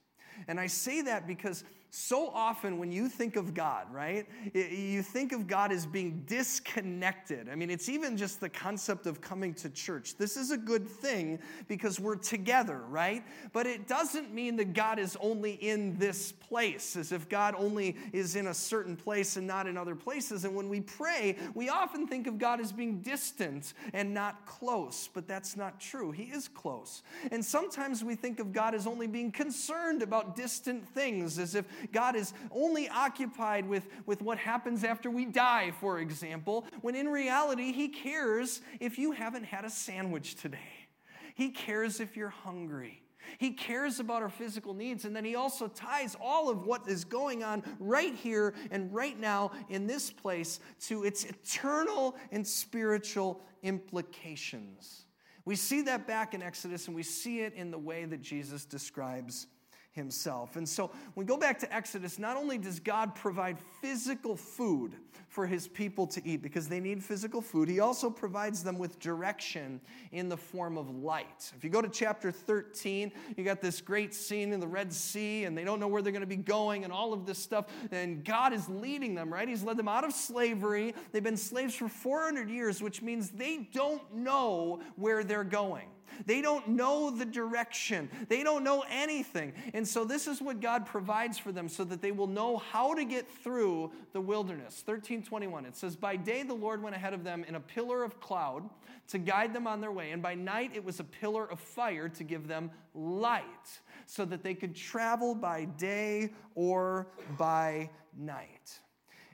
And 0.47 0.59
I 0.59 0.67
say 0.67 1.01
that 1.01 1.27
because 1.27 1.63
so 1.95 2.29
often 2.33 2.79
when 2.79 2.91
you 2.91 3.07
think 3.07 3.35
of 3.35 3.53
God, 3.53 3.85
right, 3.93 4.27
you 4.51 5.03
think 5.03 5.31
of 5.31 5.45
God 5.45 5.71
as 5.71 5.85
being 5.85 6.23
disconnected. 6.25 7.47
I 7.47 7.53
mean, 7.53 7.69
it's 7.69 7.87
even 7.87 8.17
just 8.17 8.39
the 8.39 8.49
concept 8.49 9.05
of 9.05 9.21
coming 9.21 9.53
to 9.55 9.69
church. 9.69 10.17
This 10.17 10.35
is 10.35 10.49
a 10.49 10.57
good 10.57 10.87
thing 10.87 11.37
because 11.67 11.99
we're 11.99 12.15
together, 12.15 12.81
right? 12.89 13.23
But 13.51 13.67
it 13.67 13.87
doesn't 13.87 14.33
mean 14.33 14.55
that 14.55 14.73
God 14.73 14.97
is 14.97 15.15
only 15.21 15.51
in 15.51 15.95
this 15.99 16.31
place, 16.31 16.95
as 16.95 17.11
if 17.11 17.29
God 17.29 17.53
only 17.55 17.95
is 18.11 18.35
in 18.35 18.47
a 18.47 18.55
certain 18.55 18.95
place 18.95 19.37
and 19.37 19.45
not 19.45 19.67
in 19.67 19.77
other 19.77 19.95
places. 19.95 20.45
And 20.45 20.55
when 20.55 20.69
we 20.69 20.81
pray, 20.81 21.37
we 21.53 21.69
often 21.69 22.07
think 22.07 22.25
of 22.25 22.39
God 22.39 22.59
as 22.59 22.71
being 22.71 23.01
distant 23.01 23.75
and 23.93 24.15
not 24.15 24.47
close, 24.47 25.09
but 25.13 25.27
that's 25.27 25.55
not 25.55 25.79
true. 25.79 26.09
He 26.09 26.23
is 26.23 26.47
close. 26.47 27.03
And 27.31 27.45
sometimes 27.45 28.03
we 28.03 28.15
think 28.15 28.39
of 28.39 28.51
God 28.51 28.73
as 28.73 28.87
only 28.87 29.05
being 29.05 29.31
concerned 29.31 30.01
about 30.01 30.35
distant 30.35 30.87
things, 30.87 31.37
as 31.37 31.53
if 31.53 31.65
God 31.91 32.15
is 32.15 32.33
only 32.51 32.89
occupied 32.89 33.67
with, 33.67 33.87
with 34.05 34.21
what 34.21 34.37
happens 34.37 34.83
after 34.83 35.09
we 35.09 35.25
die, 35.25 35.71
for 35.79 35.99
example, 35.99 36.65
when 36.81 36.95
in 36.95 37.07
reality, 37.07 37.71
He 37.71 37.89
cares 37.89 38.61
if 38.79 38.97
you 38.97 39.11
haven't 39.11 39.45
had 39.45 39.65
a 39.65 39.69
sandwich 39.69 40.35
today. 40.35 40.87
He 41.35 41.49
cares 41.49 41.99
if 41.99 42.15
you're 42.15 42.29
hungry. 42.29 43.01
He 43.37 43.51
cares 43.51 43.99
about 43.99 44.21
our 44.21 44.29
physical 44.29 44.73
needs, 44.73 45.05
and 45.05 45.15
then 45.15 45.25
He 45.25 45.35
also 45.35 45.67
ties 45.67 46.15
all 46.21 46.49
of 46.49 46.65
what 46.65 46.87
is 46.87 47.05
going 47.05 47.43
on 47.43 47.63
right 47.79 48.13
here 48.13 48.53
and 48.71 48.93
right 48.93 49.19
now 49.19 49.51
in 49.69 49.87
this 49.87 50.11
place 50.11 50.59
to 50.87 51.03
its 51.03 51.23
eternal 51.25 52.15
and 52.31 52.45
spiritual 52.45 53.41
implications. 53.63 55.05
We 55.45 55.55
see 55.55 55.81
that 55.83 56.07
back 56.07 56.33
in 56.33 56.41
Exodus, 56.41 56.87
and 56.87 56.95
we 56.95 57.03
see 57.03 57.41
it 57.41 57.53
in 57.53 57.71
the 57.71 57.77
way 57.77 58.05
that 58.05 58.21
Jesus 58.21 58.65
describes 58.65 59.47
himself. 59.93 60.55
And 60.55 60.67
so 60.67 60.91
we 61.15 61.23
go 61.23 61.37
back 61.37 61.59
to 61.59 61.73
Exodus, 61.73 62.19
not 62.19 62.35
only 62.35 62.57
does 62.57 62.79
God 62.79 63.15
provide 63.15 63.57
physical 63.81 64.35
food 64.35 64.95
for 65.29 65.47
his 65.47 65.67
people 65.67 66.05
to 66.05 66.27
eat 66.27 66.41
because 66.41 66.67
they 66.67 66.79
need 66.79 67.03
physical 67.03 67.41
food, 67.41 67.69
he 67.69 67.79
also 67.79 68.09
provides 68.09 68.63
them 68.63 68.77
with 68.77 68.99
direction 68.99 69.79
in 70.11 70.29
the 70.29 70.37
form 70.37 70.77
of 70.77 70.89
light. 70.89 71.51
If 71.55 71.63
you 71.63 71.69
go 71.69 71.81
to 71.81 71.89
chapter 71.89 72.31
13, 72.31 73.11
you 73.37 73.43
got 73.43 73.61
this 73.61 73.81
great 73.81 74.13
scene 74.13 74.51
in 74.51 74.59
the 74.59 74.67
Red 74.67 74.91
Sea, 74.91 75.45
and 75.45 75.57
they 75.57 75.63
don't 75.63 75.79
know 75.79 75.87
where 75.87 76.01
they're 76.01 76.11
going 76.11 76.21
to 76.21 76.27
be 76.27 76.35
going, 76.35 76.83
and 76.83 76.93
all 76.93 77.13
of 77.13 77.25
this 77.25 77.37
stuff. 77.37 77.65
And 77.91 78.23
God 78.23 78.53
is 78.53 78.67
leading 78.69 79.15
them, 79.15 79.33
right? 79.33 79.47
He's 79.47 79.63
led 79.63 79.77
them 79.77 79.87
out 79.87 80.03
of 80.03 80.13
slavery. 80.13 80.93
They've 81.11 81.23
been 81.23 81.37
slaves 81.37 81.75
for 81.75 81.87
400 81.87 82.49
years, 82.49 82.81
which 82.81 83.01
means 83.01 83.29
they 83.29 83.69
don't 83.73 84.13
know 84.13 84.81
where 84.95 85.23
they're 85.23 85.43
going. 85.43 85.87
They 86.25 86.41
don't 86.41 86.67
know 86.69 87.09
the 87.09 87.25
direction. 87.25 88.09
They 88.29 88.43
don't 88.43 88.63
know 88.63 88.83
anything. 88.89 89.53
And 89.73 89.87
so 89.87 90.03
this 90.03 90.27
is 90.27 90.41
what 90.41 90.59
God 90.61 90.85
provides 90.85 91.37
for 91.37 91.51
them 91.51 91.69
so 91.69 91.83
that 91.85 92.01
they 92.01 92.11
will 92.11 92.27
know 92.27 92.57
how 92.57 92.93
to 92.93 93.05
get 93.05 93.29
through 93.29 93.91
the 94.13 94.21
wilderness. 94.21 94.83
1321 94.85 95.65
it 95.65 95.75
says 95.75 95.95
by 95.95 96.15
day 96.15 96.43
the 96.43 96.53
Lord 96.53 96.81
went 96.81 96.95
ahead 96.95 97.13
of 97.13 97.23
them 97.23 97.43
in 97.47 97.55
a 97.55 97.59
pillar 97.59 98.03
of 98.03 98.19
cloud 98.19 98.69
to 99.09 99.17
guide 99.17 99.53
them 99.53 99.67
on 99.67 99.81
their 99.81 99.91
way 99.91 100.11
and 100.11 100.21
by 100.21 100.35
night 100.35 100.71
it 100.73 100.83
was 100.83 100.99
a 100.99 101.03
pillar 101.03 101.45
of 101.49 101.59
fire 101.59 102.07
to 102.09 102.23
give 102.23 102.47
them 102.47 102.71
light 102.93 103.79
so 104.05 104.25
that 104.25 104.43
they 104.43 104.53
could 104.53 104.75
travel 104.75 105.35
by 105.35 105.65
day 105.65 106.31
or 106.55 107.07
by 107.37 107.89
night. 108.17 108.79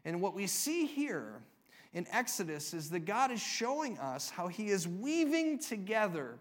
And 0.05 0.21
what 0.21 0.33
we 0.33 0.47
see 0.47 0.85
here 0.85 1.41
in 1.93 2.05
Exodus 2.11 2.73
is 2.73 2.89
that 2.91 3.05
God 3.05 3.31
is 3.31 3.41
showing 3.41 3.97
us 3.99 4.29
how 4.29 4.47
He 4.47 4.69
is 4.69 4.87
weaving 4.87 5.59
together 5.59 6.37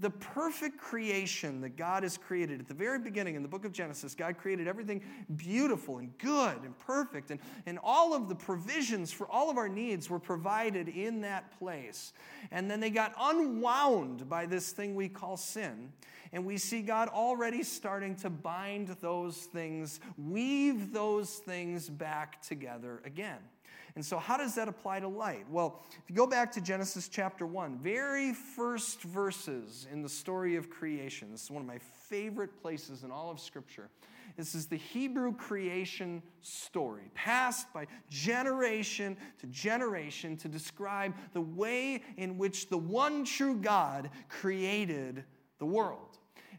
the 0.00 0.10
perfect 0.10 0.78
creation 0.78 1.60
that 1.60 1.76
God 1.76 2.02
has 2.02 2.16
created. 2.16 2.58
At 2.58 2.68
the 2.68 2.74
very 2.74 2.98
beginning 2.98 3.34
in 3.34 3.42
the 3.42 3.48
book 3.48 3.64
of 3.64 3.72
Genesis, 3.72 4.14
God 4.14 4.38
created 4.38 4.66
everything 4.66 5.02
beautiful 5.36 5.98
and 5.98 6.16
good 6.18 6.62
and 6.62 6.76
perfect, 6.78 7.30
and, 7.30 7.38
and 7.66 7.78
all 7.82 8.14
of 8.14 8.28
the 8.28 8.34
provisions 8.34 9.12
for 9.12 9.28
all 9.28 9.50
of 9.50 9.58
our 9.58 9.68
needs 9.68 10.08
were 10.08 10.18
provided 10.18 10.88
in 10.88 11.20
that 11.20 11.56
place. 11.58 12.12
And 12.50 12.70
then 12.70 12.80
they 12.80 12.90
got 12.90 13.14
unwound 13.20 14.28
by 14.28 14.46
this 14.46 14.72
thing 14.72 14.94
we 14.94 15.08
call 15.08 15.36
sin. 15.36 15.92
And 16.32 16.46
we 16.46 16.58
see 16.58 16.80
God 16.80 17.08
already 17.08 17.62
starting 17.62 18.14
to 18.16 18.30
bind 18.30 18.88
those 19.00 19.36
things, 19.36 20.00
weave 20.16 20.92
those 20.92 21.30
things 21.30 21.88
back 21.88 22.40
together 22.40 23.02
again. 23.04 23.38
And 23.94 24.04
so, 24.04 24.18
how 24.18 24.36
does 24.36 24.54
that 24.54 24.68
apply 24.68 25.00
to 25.00 25.08
light? 25.08 25.46
Well, 25.50 25.82
if 25.92 26.08
you 26.08 26.16
go 26.16 26.26
back 26.26 26.52
to 26.52 26.60
Genesis 26.60 27.08
chapter 27.08 27.46
1, 27.46 27.78
very 27.78 28.32
first 28.32 29.02
verses 29.02 29.86
in 29.92 30.02
the 30.02 30.08
story 30.08 30.56
of 30.56 30.70
creation, 30.70 31.30
this 31.30 31.44
is 31.44 31.50
one 31.50 31.62
of 31.62 31.68
my 31.68 31.78
favorite 32.08 32.60
places 32.60 33.02
in 33.02 33.10
all 33.10 33.30
of 33.30 33.40
Scripture. 33.40 33.90
This 34.36 34.54
is 34.54 34.66
the 34.66 34.76
Hebrew 34.76 35.34
creation 35.34 36.22
story, 36.40 37.10
passed 37.14 37.72
by 37.72 37.86
generation 38.08 39.16
to 39.40 39.46
generation 39.48 40.36
to 40.38 40.48
describe 40.48 41.14
the 41.32 41.40
way 41.40 42.02
in 42.16 42.38
which 42.38 42.68
the 42.68 42.78
one 42.78 43.24
true 43.24 43.56
God 43.56 44.10
created 44.28 45.24
the 45.58 45.66
world. 45.66 46.09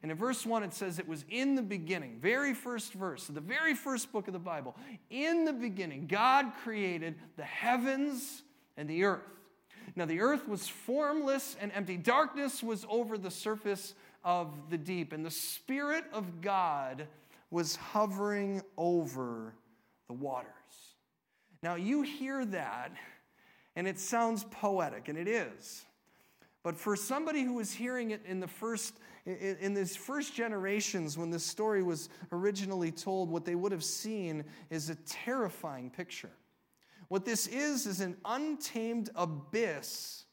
And 0.02 0.12
in 0.12 0.18
verse 0.18 0.46
1, 0.46 0.64
it 0.64 0.74
says 0.74 0.98
it 0.98 1.08
was 1.08 1.26
in 1.30 1.56
the 1.56 1.62
beginning, 1.62 2.18
very 2.20 2.54
first 2.54 2.94
verse, 2.94 3.28
the 3.28 3.40
very 3.40 3.76
first 3.76 4.12
book 4.12 4.28
of 4.28 4.34
the 4.34 4.40
Bible. 4.40 4.76
In 5.12 5.46
the 5.46 5.54
beginning, 5.54 6.08
God 6.08 6.54
created 6.64 7.16
the 7.38 7.44
heavens 7.44 8.42
and 8.78 8.90
the 8.90 9.04
earth. 9.04 9.22
Now, 9.96 10.06
the 10.06 10.22
earth 10.22 10.48
was 10.48 10.68
formless 10.68 11.56
and 11.60 11.72
empty, 11.74 11.98
darkness 11.98 12.64
was 12.64 12.86
over 12.90 13.18
the 13.18 13.30
surface 13.30 13.94
of 14.24 14.70
the 14.70 14.78
deep, 14.78 15.14
and 15.14 15.26
the 15.26 15.32
Spirit 15.32 16.06
of 16.14 16.42
God 16.42 17.08
was 17.50 17.76
hovering 17.76 18.62
over 18.78 19.54
the 20.08 20.14
waters. 20.14 20.48
Now, 21.62 21.76
you 21.76 22.02
hear 22.02 22.44
that, 22.46 22.92
and 23.76 23.88
it 23.88 24.00
sounds 24.00 24.46
poetic, 24.50 25.10
and 25.10 25.18
it 25.18 25.28
is. 25.28 25.86
But 26.64 26.78
for 26.78 26.96
somebody 26.96 27.44
who 27.44 27.54
was 27.54 27.72
hearing 27.72 28.12
it 28.12 28.22
in 28.26 28.40
the 28.40 28.48
first 28.48 28.94
in, 29.26 29.74
these 29.74 29.96
first 29.96 30.34
generations, 30.34 31.18
when 31.18 31.30
this 31.30 31.46
story 31.46 31.84
was 31.84 32.10
originally 32.32 32.92
told, 32.92 33.30
what 33.30 33.46
they 33.46 33.56
would 33.56 33.72
have 33.72 33.84
seen 33.84 34.44
is 34.70 34.90
a 34.90 34.96
terrifying 34.96 35.90
picture. 35.90 36.32
What 37.08 37.26
this 37.26 37.48
is, 37.48 37.86
is 37.86 38.02
an 38.02 38.18
untamed 38.26 39.10
abyss 39.16 40.26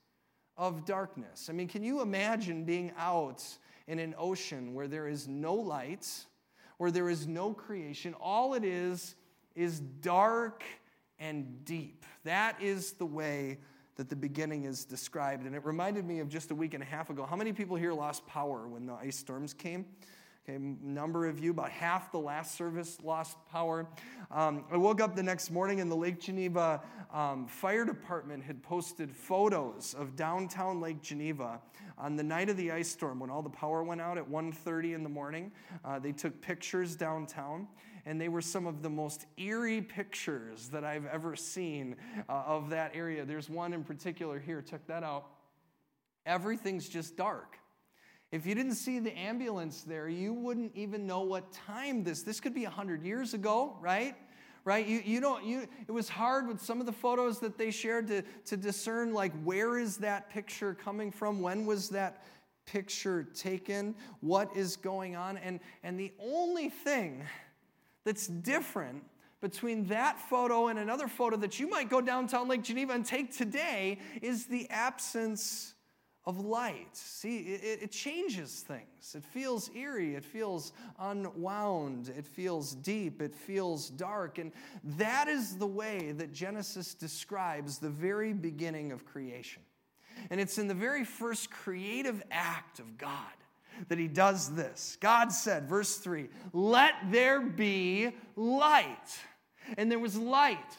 of 0.57 0.85
darkness. 0.85 1.49
I 1.50 1.52
mean, 1.52 1.68
can 1.68 1.83
you 1.83 2.00
imagine 2.00 2.64
being 2.64 2.92
out 2.97 3.45
in 3.87 3.99
an 3.99 4.14
ocean 4.16 4.75
where 4.75 4.88
there 4.88 5.09
is 5.09 5.28
no 5.28 5.54
light, 5.54 6.09
where 6.78 6.90
there 6.90 7.09
is 7.09 7.26
no 7.26 7.52
creation? 7.52 8.14
All 8.21 8.54
it 8.54 8.64
is 8.64 9.14
is 9.54 9.80
dark 9.80 10.62
and 11.18 11.64
deep. 11.64 12.04
That 12.25 12.61
is 12.62 12.92
the 12.92 13.07
way 13.07 13.59
that 13.99 14.09
the 14.09 14.17
beginning 14.17 14.64
is 14.64 14.85
described. 14.85 15.45
And 15.45 15.55
it 15.55 15.64
reminded 15.67 16.07
me 16.07 16.21
of 16.21 16.28
just 16.28 16.52
a 16.52 16.55
week 16.55 16.73
and 16.73 16.83
a 16.83 16.87
half 16.87 17.11
ago. 17.11 17.26
How 17.28 17.35
many 17.35 17.52
people 17.52 17.76
here 17.76 17.93
lost 17.93 18.25
power 18.26 18.69
when 18.69 18.87
the 18.87 18.95
ice 18.95 19.19
storms 19.19 19.52
came? 19.52 19.85
Okay, 20.49 20.59
number 20.83 21.26
of 21.26 21.38
you, 21.38 21.50
about 21.50 21.71
half 21.71 22.11
the 22.11 22.19
last 22.19 22.57
service 22.57 22.97
lost 23.05 23.37
power. 23.52 23.87
Um, 24.31 24.64
I 24.73 24.78
woke 24.78 24.99
up 24.99 25.14
the 25.14 25.23
next 25.23 25.50
morning 25.50 25.83
and 25.83 25.90
the 25.90 25.97
Lake 25.97 26.21
Geneva 26.21 26.81
um, 27.12 27.47
Fire 27.47 27.85
Department 27.85 28.43
had 28.43 28.62
posted 28.62 29.14
photos 29.14 29.95
of 29.99 30.17
downtown 30.17 30.81
Lake 30.81 31.02
Geneva 31.02 31.61
on 31.99 32.17
the 32.17 32.23
night 32.23 32.49
of 32.49 32.57
the 32.57 32.73
ice 32.73 32.88
storm 32.88 33.21
when 33.21 33.28
all 33.28 33.43
the 33.43 33.50
power 33.50 33.83
went 33.83 34.00
out 34.00 34.17
at 34.17 34.26
1.30 34.26 34.95
in 34.95 35.02
the 35.02 35.09
morning. 35.11 35.52
Uh, 35.85 35.99
they 35.99 36.12
took 36.12 36.40
pictures 36.40 36.97
downtown 36.97 37.69
and 38.07 38.19
they 38.19 38.31
were 38.31 38.40
some 38.40 38.67
of 38.67 38.81
the 38.81 38.88
most 38.88 39.26
eerie 39.37 39.83
pictures 39.83 40.69
that 40.69 40.83
I've 40.83 41.05
ever 41.07 41.37
seen 41.37 41.95
uh, 42.26 42.45
of 42.47 42.71
that 42.71 42.93
area. 42.95 43.26
There's 43.26 43.50
one 43.50 43.75
in 43.75 43.85
particular 43.85 44.38
here, 44.38 44.62
check 44.62 44.87
that 44.87 45.02
out. 45.02 45.26
Everything's 46.25 46.88
just 46.88 47.19
dark. 47.19 47.59
If 48.30 48.44
you 48.44 48.54
didn't 48.54 48.75
see 48.75 48.99
the 48.99 49.16
ambulance 49.18 49.82
there, 49.82 50.08
you 50.08 50.35
wouldn't 50.35 50.73
even 50.75 51.06
know 51.06 51.20
what 51.20 51.50
time 51.52 52.04
this. 52.04 52.23
This 52.23 52.40
could 52.40 52.54
be 52.54 52.64
100 52.64 53.02
years 53.02 53.32
ago, 53.32 53.76
right? 53.80 54.14
Right? 54.64 54.87
You, 54.87 55.00
you 55.02 55.20
don't, 55.20 55.44
you, 55.47 55.66
it 55.87 55.92
was 55.92 56.11
hard 56.11 56.47
with 56.47 56.61
some 56.61 56.78
of 56.80 56.85
the 56.85 56.92
photos 56.92 57.40
that 57.40 57.56
they 57.56 57.70
shared 57.70 58.06
to, 58.08 58.23
to 58.47 58.56
discern, 58.56 59.14
like, 59.14 59.32
where 59.44 59.78
is 59.78 59.97
that 59.99 60.28
picture 60.28 60.75
coming 60.75 61.11
from? 61.11 61.40
When 61.40 61.64
was 61.64 61.88
that 61.90 62.23
picture 62.66 63.23
taken? 63.35 63.94
What 64.20 64.54
is 64.54 64.76
going 64.76 65.16
on? 65.16 65.38
And, 65.38 65.61
and 65.82 65.99
the 65.99 66.12
only 66.23 66.68
thing 66.68 67.25
that's 68.04 68.26
different 68.26 69.04
between 69.40 69.87
that 69.87 70.18
photo 70.18 70.66
and 70.68 70.78
another 70.78 71.08
photo 71.08 71.37
that 71.38 71.58
you 71.58 71.68
might 71.68 71.88
go 71.88 72.02
downtown 72.02 72.49
Lake 72.49 72.62
Geneva 72.62 72.92
and 72.92 73.06
take 73.06 73.35
today 73.35 73.99
is 74.20 74.47
the 74.47 74.68
absence 74.68 75.75
of 76.28 76.44
light. 76.44 76.94
See, 76.94 77.38
it, 77.38 77.85
it, 77.85 77.90
changes 77.90 78.61
things. 78.61 79.14
It 79.14 79.25
feels 79.25 79.70
eerie. 79.75 80.14
It 80.14 80.26
feels 80.26 80.75
unwound. 80.99 82.12
It 82.14 82.26
feels 82.26 82.75
deep. 82.75 83.23
It 83.23 83.35
feels 83.35 83.88
dark. 83.88 84.37
And 84.37 84.52
that 84.99 85.26
is 85.26 85.56
the 85.56 85.66
way 85.66 86.12
that 86.12 86.35
Genesis 86.35 86.92
describes 86.92 87.78
the 87.78 87.88
very 87.88 88.35
beginning 88.35 88.92
of 88.92 89.06
creation. 89.06 89.62
And 90.28 90.38
it's 90.38 90.58
in 90.58 90.68
the 90.68 90.75
very 90.75 91.02
first 91.02 91.50
creative 91.50 92.23
act 92.30 92.78
of 92.78 92.99
God 92.99 93.16
that 93.88 93.97
he 93.97 94.06
does 94.06 94.54
this. 94.54 94.99
God 95.00 95.32
said, 95.32 95.66
verse 95.66 95.97
3, 95.97 96.28
let 96.52 96.92
there 97.11 97.40
be 97.40 98.11
light. 98.37 99.18
And 99.78 99.90
there 99.90 99.99
was 99.99 100.14
light. 100.14 100.76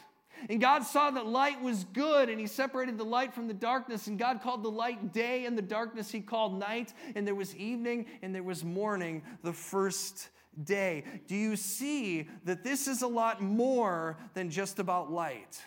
And 0.50 0.62
God 0.62 0.84
saw 0.84 1.12
that 1.12 1.26
light 1.26 1.62
was 1.62 1.86
good, 1.86 2.30
and 2.30 2.40
He 2.40 2.48
separated 2.48 2.98
the 2.98 3.06
light 3.06 3.34
from 3.34 3.48
the 3.48 3.54
darkness. 3.54 4.08
And 4.08 4.18
God 4.18 4.42
called 4.42 4.64
the 4.64 4.72
light 4.72 5.14
day, 5.14 5.46
and 5.46 5.58
the 5.58 5.62
darkness 5.62 6.12
He 6.12 6.22
called 6.22 6.58
night. 6.58 6.94
And 7.16 7.26
there 7.26 7.36
was 7.36 7.56
evening, 7.56 8.06
and 8.22 8.34
there 8.34 8.44
was 8.44 8.64
morning 8.64 9.24
the 9.44 9.54
first 9.54 10.30
day. 10.64 11.04
Do 11.28 11.36
you 11.36 11.56
see 11.56 12.30
that 12.46 12.64
this 12.64 12.88
is 12.88 13.02
a 13.02 13.08
lot 13.08 13.42
more 13.42 14.18
than 14.34 14.50
just 14.50 14.80
about 14.80 15.12
light? 15.12 15.62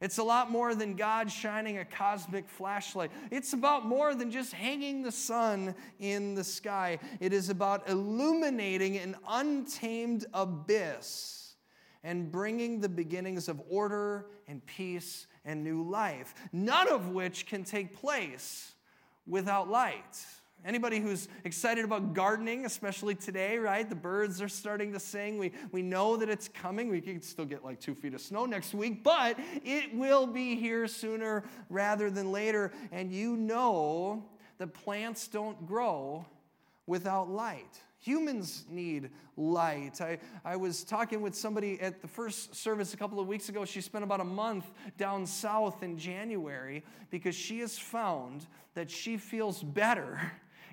It's 0.00 0.18
a 0.18 0.22
lot 0.22 0.50
more 0.50 0.74
than 0.74 0.96
God 0.96 1.30
shining 1.30 1.78
a 1.78 1.84
cosmic 1.84 2.48
flashlight. 2.48 3.10
It's 3.30 3.52
about 3.52 3.86
more 3.86 4.14
than 4.14 4.30
just 4.30 4.52
hanging 4.52 5.02
the 5.02 5.12
sun 5.12 5.74
in 5.98 6.34
the 6.34 6.44
sky. 6.44 6.98
It 7.20 7.32
is 7.32 7.48
about 7.48 7.88
illuminating 7.88 8.98
an 8.98 9.16
untamed 9.26 10.26
abyss 10.34 11.43
and 12.04 12.30
bringing 12.30 12.80
the 12.80 12.88
beginnings 12.88 13.48
of 13.48 13.60
order 13.68 14.26
and 14.46 14.64
peace 14.66 15.26
and 15.44 15.64
new 15.64 15.82
life, 15.82 16.34
none 16.52 16.88
of 16.92 17.08
which 17.08 17.46
can 17.46 17.64
take 17.64 17.96
place 17.96 18.72
without 19.26 19.68
light. 19.68 20.24
Anybody 20.66 20.98
who's 20.98 21.28
excited 21.44 21.84
about 21.84 22.14
gardening, 22.14 22.64
especially 22.64 23.14
today, 23.14 23.58
right? 23.58 23.86
The 23.86 23.94
birds 23.94 24.40
are 24.40 24.48
starting 24.48 24.92
to 24.94 25.00
sing. 25.00 25.36
We, 25.36 25.52
we 25.72 25.82
know 25.82 26.16
that 26.16 26.30
it's 26.30 26.48
coming. 26.48 26.88
We 26.88 27.02
can 27.02 27.20
still 27.20 27.44
get 27.44 27.62
like 27.62 27.80
two 27.80 27.94
feet 27.94 28.14
of 28.14 28.20
snow 28.22 28.46
next 28.46 28.72
week, 28.72 29.02
but 29.02 29.38
it 29.62 29.94
will 29.94 30.26
be 30.26 30.56
here 30.56 30.86
sooner 30.86 31.44
rather 31.68 32.10
than 32.10 32.32
later. 32.32 32.72
And 32.92 33.12
you 33.12 33.36
know 33.36 34.24
that 34.56 34.72
plants 34.72 35.28
don't 35.28 35.66
grow 35.66 36.24
without 36.86 37.28
light. 37.28 37.78
Humans 38.04 38.66
need 38.68 39.08
light. 39.34 39.98
I, 40.02 40.18
I 40.44 40.56
was 40.56 40.84
talking 40.84 41.22
with 41.22 41.34
somebody 41.34 41.80
at 41.80 42.02
the 42.02 42.06
first 42.06 42.54
service 42.54 42.92
a 42.92 42.98
couple 42.98 43.18
of 43.18 43.26
weeks 43.26 43.48
ago. 43.48 43.64
She 43.64 43.80
spent 43.80 44.04
about 44.04 44.20
a 44.20 44.24
month 44.24 44.66
down 44.98 45.24
south 45.24 45.82
in 45.82 45.96
January 45.96 46.84
because 47.08 47.34
she 47.34 47.60
has 47.60 47.78
found 47.78 48.46
that 48.74 48.90
she 48.90 49.16
feels 49.16 49.62
better 49.62 50.20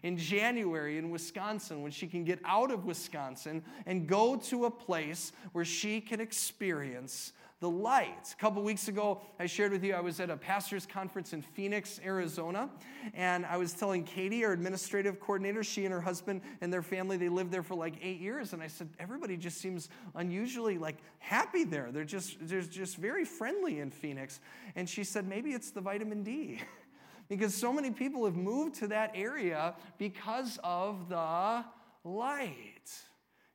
in 0.03 0.17
January 0.17 0.97
in 0.97 1.09
Wisconsin 1.09 1.81
when 1.81 1.91
she 1.93 2.05
can 2.05 2.25
get 2.25 2.39
out 2.43 2.69
of 2.69 2.83
Wisconsin 2.83 3.63
and 3.85 4.07
go 4.07 4.35
to 4.35 4.65
a 4.65 4.71
place 4.71 5.31
where 5.53 5.63
she 5.63 6.01
can 6.01 6.19
experience 6.19 7.31
the 7.61 7.69
light. 7.69 8.33
A 8.33 8.41
couple 8.41 8.63
weeks 8.63 8.87
ago, 8.87 9.21
I 9.39 9.45
shared 9.45 9.71
with 9.71 9.83
you 9.83 9.93
I 9.93 9.99
was 10.01 10.19
at 10.19 10.31
a 10.31 10.35
pastor's 10.35 10.87
conference 10.87 11.31
in 11.31 11.43
Phoenix, 11.43 11.99
Arizona, 12.03 12.69
and 13.13 13.45
I 13.45 13.57
was 13.57 13.73
telling 13.73 14.03
Katie, 14.03 14.43
our 14.43 14.51
administrative 14.51 15.19
coordinator, 15.19 15.63
she 15.63 15.85
and 15.85 15.93
her 15.93 16.01
husband 16.01 16.41
and 16.61 16.73
their 16.73 16.81
family, 16.81 17.17
they 17.17 17.29
lived 17.29 17.51
there 17.51 17.61
for 17.61 17.75
like 17.75 17.93
eight 18.01 18.19
years, 18.19 18.53
and 18.53 18.63
I 18.63 18.67
said, 18.67 18.89
everybody 18.99 19.37
just 19.37 19.59
seems 19.59 19.89
unusually 20.15 20.79
like 20.79 20.97
happy 21.19 21.63
there. 21.63 21.91
They're 21.91 22.03
just, 22.03 22.37
they're 22.41 22.61
just 22.61 22.97
very 22.97 23.25
friendly 23.25 23.79
in 23.79 23.91
Phoenix. 23.91 24.39
And 24.75 24.89
she 24.89 25.03
said, 25.03 25.27
maybe 25.27 25.51
it's 25.51 25.69
the 25.69 25.81
vitamin 25.81 26.23
D. 26.23 26.59
because 27.29 27.53
so 27.53 27.71
many 27.71 27.91
people 27.91 28.25
have 28.25 28.35
moved 28.35 28.73
to 28.75 28.87
that 28.87 29.11
area 29.13 29.75
because 29.99 30.57
of 30.63 31.09
the 31.09 31.63
light, 32.03 32.91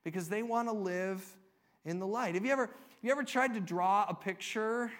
because 0.04 0.28
they 0.28 0.44
want 0.44 0.68
to 0.68 0.74
live 0.74 1.24
in 1.84 1.98
the 1.98 2.06
light. 2.06 2.34
Have 2.34 2.44
you 2.44 2.52
ever 2.52 2.70
you 3.02 3.10
ever 3.10 3.22
tried 3.22 3.54
to 3.54 3.60
draw 3.60 4.06
a 4.08 4.14
picture 4.14 4.90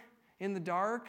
in 0.40 0.54
the 0.54 0.60
dark? 0.60 1.08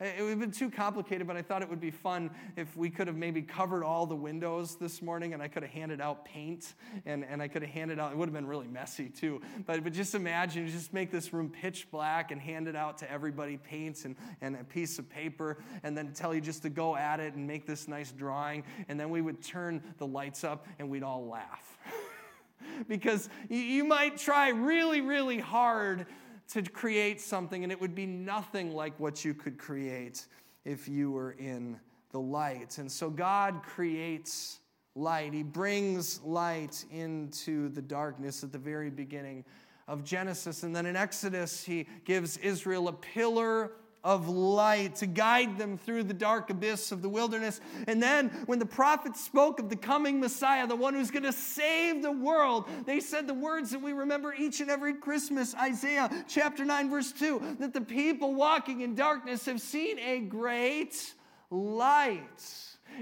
It 0.00 0.20
would 0.20 0.30
have 0.30 0.40
been 0.40 0.50
too 0.50 0.70
complicated, 0.70 1.24
but 1.26 1.36
I 1.36 1.42
thought 1.42 1.62
it 1.62 1.70
would 1.70 1.80
be 1.80 1.92
fun 1.92 2.30
if 2.56 2.76
we 2.76 2.90
could 2.90 3.06
have 3.06 3.16
maybe 3.16 3.40
covered 3.40 3.84
all 3.84 4.06
the 4.06 4.16
windows 4.16 4.74
this 4.74 5.00
morning 5.00 5.34
and 5.34 5.42
I 5.42 5.46
could 5.46 5.62
have 5.62 5.70
handed 5.70 6.00
out 6.00 6.24
paint 6.24 6.74
and, 7.06 7.24
and 7.24 7.40
I 7.40 7.46
could 7.46 7.62
have 7.62 7.70
handed 7.70 8.00
out, 8.00 8.10
it 8.10 8.18
would 8.18 8.28
have 8.28 8.34
been 8.34 8.46
really 8.46 8.66
messy 8.66 9.08
too. 9.08 9.40
But, 9.66 9.84
but 9.84 9.92
just 9.92 10.16
imagine, 10.16 10.66
just 10.68 10.92
make 10.92 11.12
this 11.12 11.32
room 11.32 11.48
pitch 11.48 11.88
black 11.92 12.32
and 12.32 12.40
hand 12.40 12.66
it 12.66 12.74
out 12.74 12.98
to 12.98 13.10
everybody 13.10 13.56
paints 13.56 14.04
and, 14.04 14.16
and 14.40 14.56
a 14.56 14.64
piece 14.64 14.98
of 14.98 15.08
paper 15.08 15.58
and 15.84 15.96
then 15.96 16.12
tell 16.12 16.34
you 16.34 16.40
just 16.40 16.62
to 16.62 16.70
go 16.70 16.96
at 16.96 17.20
it 17.20 17.34
and 17.34 17.46
make 17.46 17.64
this 17.64 17.86
nice 17.86 18.10
drawing. 18.10 18.64
And 18.88 18.98
then 18.98 19.10
we 19.10 19.22
would 19.22 19.42
turn 19.42 19.80
the 19.98 20.06
lights 20.06 20.42
up 20.42 20.66
and 20.80 20.90
we'd 20.90 21.04
all 21.04 21.28
laugh. 21.28 21.78
because 22.88 23.28
you 23.48 23.84
might 23.84 24.16
try 24.16 24.48
really, 24.48 25.00
really 25.00 25.38
hard 25.38 26.06
to 26.48 26.62
create 26.62 27.20
something, 27.20 27.62
and 27.62 27.72
it 27.72 27.80
would 27.80 27.94
be 27.94 28.06
nothing 28.06 28.72
like 28.72 28.98
what 29.00 29.24
you 29.24 29.34
could 29.34 29.58
create 29.58 30.26
if 30.64 30.88
you 30.88 31.10
were 31.10 31.32
in 31.32 31.78
the 32.10 32.20
light. 32.20 32.78
And 32.78 32.90
so 32.90 33.10
God 33.10 33.62
creates 33.62 34.60
light, 34.94 35.32
He 35.34 35.42
brings 35.42 36.20
light 36.22 36.84
into 36.90 37.68
the 37.70 37.82
darkness 37.82 38.44
at 38.44 38.52
the 38.52 38.58
very 38.58 38.90
beginning 38.90 39.44
of 39.88 40.04
Genesis. 40.04 40.62
And 40.62 40.74
then 40.74 40.86
in 40.86 40.96
Exodus, 40.96 41.64
He 41.64 41.86
gives 42.04 42.36
Israel 42.38 42.88
a 42.88 42.92
pillar 42.92 43.72
of 44.04 44.28
light 44.28 44.96
to 44.96 45.06
guide 45.06 45.58
them 45.58 45.78
through 45.78 46.04
the 46.04 46.14
dark 46.14 46.50
abyss 46.50 46.92
of 46.92 47.00
the 47.00 47.08
wilderness. 47.08 47.60
And 47.88 48.02
then, 48.02 48.28
when 48.46 48.58
the 48.58 48.66
prophets 48.66 49.24
spoke 49.24 49.58
of 49.58 49.70
the 49.70 49.76
coming 49.76 50.20
Messiah, 50.20 50.66
the 50.66 50.76
one 50.76 50.94
who's 50.94 51.10
going 51.10 51.24
to 51.24 51.32
save 51.32 52.02
the 52.02 52.12
world, 52.12 52.68
they 52.84 53.00
said 53.00 53.26
the 53.26 53.34
words 53.34 53.70
that 53.70 53.80
we 53.80 53.92
remember 53.94 54.34
each 54.34 54.60
and 54.60 54.70
every 54.70 54.94
Christmas 54.94 55.54
Isaiah 55.54 56.10
chapter 56.28 56.64
9, 56.64 56.90
verse 56.90 57.12
2 57.12 57.56
that 57.60 57.72
the 57.72 57.80
people 57.80 58.34
walking 58.34 58.82
in 58.82 58.94
darkness 58.94 59.46
have 59.46 59.60
seen 59.60 59.98
a 59.98 60.20
great 60.20 61.14
light. 61.50 62.42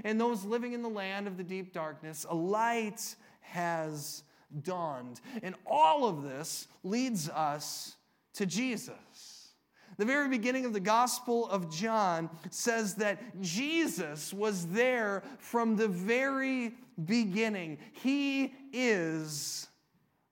And 0.03 0.19
those 0.19 0.43
living 0.45 0.73
in 0.73 0.81
the 0.81 0.89
land 0.89 1.27
of 1.27 1.37
the 1.37 1.43
deep 1.43 1.73
darkness, 1.73 2.25
a 2.27 2.33
light 2.33 3.15
has 3.41 4.23
dawned. 4.63 5.19
And 5.41 5.55
all 5.65 6.07
of 6.07 6.23
this 6.23 6.67
leads 6.83 7.29
us 7.29 7.95
to 8.35 8.45
Jesus. 8.45 8.93
The 9.97 10.05
very 10.05 10.29
beginning 10.29 10.65
of 10.65 10.73
the 10.73 10.79
Gospel 10.79 11.49
of 11.49 11.71
John 11.71 12.29
says 12.49 12.95
that 12.95 13.41
Jesus 13.41 14.33
was 14.33 14.67
there 14.67 15.23
from 15.39 15.75
the 15.75 15.87
very 15.87 16.73
beginning. 17.05 17.77
He 17.91 18.53
is 18.71 19.67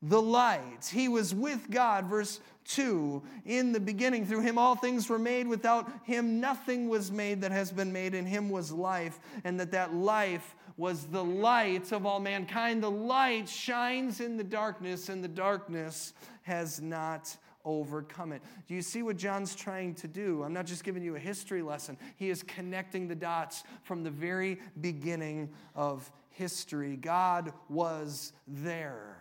the 0.01 0.21
light. 0.21 0.89
He 0.91 1.07
was 1.07 1.33
with 1.35 1.69
God, 1.69 2.05
verse 2.05 2.39
2. 2.65 3.21
In 3.45 3.71
the 3.71 3.79
beginning, 3.79 4.25
through 4.25 4.41
him 4.41 4.57
all 4.57 4.75
things 4.75 5.09
were 5.09 5.19
made. 5.19 5.47
Without 5.47 5.91
him 6.03 6.39
nothing 6.39 6.89
was 6.89 7.11
made 7.11 7.41
that 7.41 7.51
has 7.51 7.71
been 7.71 7.91
made. 7.91 8.13
In 8.13 8.25
him 8.25 8.49
was 8.49 8.71
life, 8.71 9.19
and 9.43 9.59
that 9.59 9.71
that 9.71 9.93
life 9.93 10.55
was 10.77 11.05
the 11.05 11.23
light 11.23 11.91
of 11.91 12.05
all 12.05 12.19
mankind. 12.19 12.81
The 12.81 12.91
light 12.91 13.47
shines 13.47 14.21
in 14.21 14.37
the 14.37 14.43
darkness, 14.43 15.09
and 15.09 15.23
the 15.23 15.27
darkness 15.27 16.13
has 16.43 16.81
not 16.81 17.35
overcome 17.65 18.31
it. 18.31 18.41
Do 18.67 18.73
you 18.73 18.81
see 18.81 19.03
what 19.03 19.17
John's 19.17 19.55
trying 19.55 19.95
to 19.95 20.07
do? 20.07 20.43
I'm 20.43 20.53
not 20.53 20.65
just 20.65 20.83
giving 20.83 21.03
you 21.03 21.15
a 21.15 21.19
history 21.19 21.61
lesson, 21.61 21.97
he 22.15 22.29
is 22.29 22.43
connecting 22.43 23.07
the 23.07 23.15
dots 23.15 23.63
from 23.83 24.03
the 24.03 24.11
very 24.11 24.59
beginning 24.79 25.49
of 25.75 26.11
history. 26.29 26.95
God 26.95 27.53
was 27.69 28.33
there, 28.47 29.17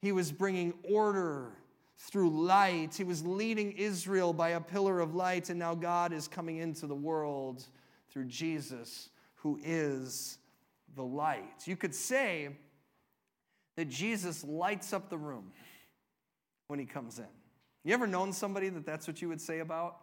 He 0.00 0.12
was 0.12 0.32
bringing 0.32 0.74
order 0.84 1.52
through 1.96 2.30
light. 2.30 2.94
He 2.94 3.04
was 3.04 3.24
leading 3.24 3.72
Israel 3.72 4.32
by 4.32 4.50
a 4.50 4.60
pillar 4.60 5.00
of 5.00 5.14
light, 5.14 5.48
and 5.50 5.58
now 5.58 5.74
God 5.74 6.12
is 6.12 6.28
coming 6.28 6.58
into 6.58 6.86
the 6.86 6.94
world 6.94 7.64
through 8.10 8.26
Jesus, 8.26 9.08
who 9.36 9.58
is 9.64 10.38
the 10.94 11.04
light. 11.04 11.62
You 11.66 11.76
could 11.76 11.94
say 11.94 12.50
that 13.76 13.88
Jesus 13.88 14.44
lights 14.44 14.92
up 14.92 15.08
the 15.08 15.18
room 15.18 15.52
when 16.68 16.78
he 16.78 16.86
comes 16.86 17.18
in. 17.18 17.26
You 17.84 17.92
ever 17.92 18.06
known 18.06 18.32
somebody 18.32 18.70
that 18.70 18.86
that's 18.86 19.06
what 19.06 19.20
you 19.22 19.28
would 19.28 19.40
say 19.40 19.60
about 19.60 19.98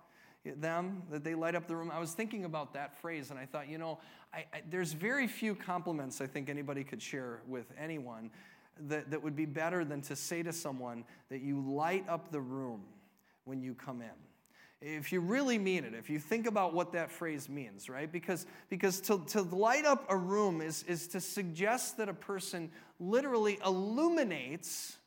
them, 0.45 1.03
that 1.11 1.23
they 1.23 1.35
light 1.35 1.55
up 1.55 1.67
the 1.67 1.75
room? 1.75 1.91
I 1.91 1.99
was 1.99 2.13
thinking 2.13 2.45
about 2.45 2.73
that 2.73 2.95
phrase 3.01 3.31
and 3.31 3.39
I 3.39 3.45
thought, 3.45 3.67
you 3.67 3.77
know, 3.77 3.99
I, 4.33 4.45
I, 4.53 4.61
there's 4.69 4.93
very 4.93 5.27
few 5.27 5.55
compliments 5.55 6.21
I 6.21 6.27
think 6.27 6.49
anybody 6.49 6.83
could 6.83 7.01
share 7.01 7.41
with 7.47 7.65
anyone 7.77 8.29
that, 8.87 9.09
that 9.11 9.21
would 9.21 9.35
be 9.35 9.45
better 9.45 9.83
than 9.83 10.01
to 10.03 10.15
say 10.15 10.43
to 10.43 10.53
someone 10.53 11.03
that 11.29 11.41
you 11.41 11.59
light 11.59 12.07
up 12.07 12.31
the 12.31 12.39
room 12.39 12.81
when 13.45 13.61
you 13.61 13.73
come 13.73 14.01
in 14.01 14.09
if 14.81 15.11
you 15.11 15.19
really 15.19 15.59
mean 15.59 15.83
it, 15.85 15.93
if 15.93 16.09
you 16.09 16.17
think 16.17 16.47
about 16.47 16.73
what 16.73 16.91
that 16.93 17.11
phrase 17.11 17.47
means, 17.47 17.87
right? 17.87 18.11
Because, 18.11 18.47
because 18.67 18.99
to, 19.01 19.23
to 19.27 19.43
light 19.43 19.85
up 19.85 20.05
a 20.09 20.17
room 20.17 20.59
is, 20.59 20.83
is 20.87 21.07
to 21.09 21.21
suggest 21.21 21.97
that 21.97 22.09
a 22.09 22.13
person 22.13 22.71
literally 22.99 23.59
illuminates 23.63 24.97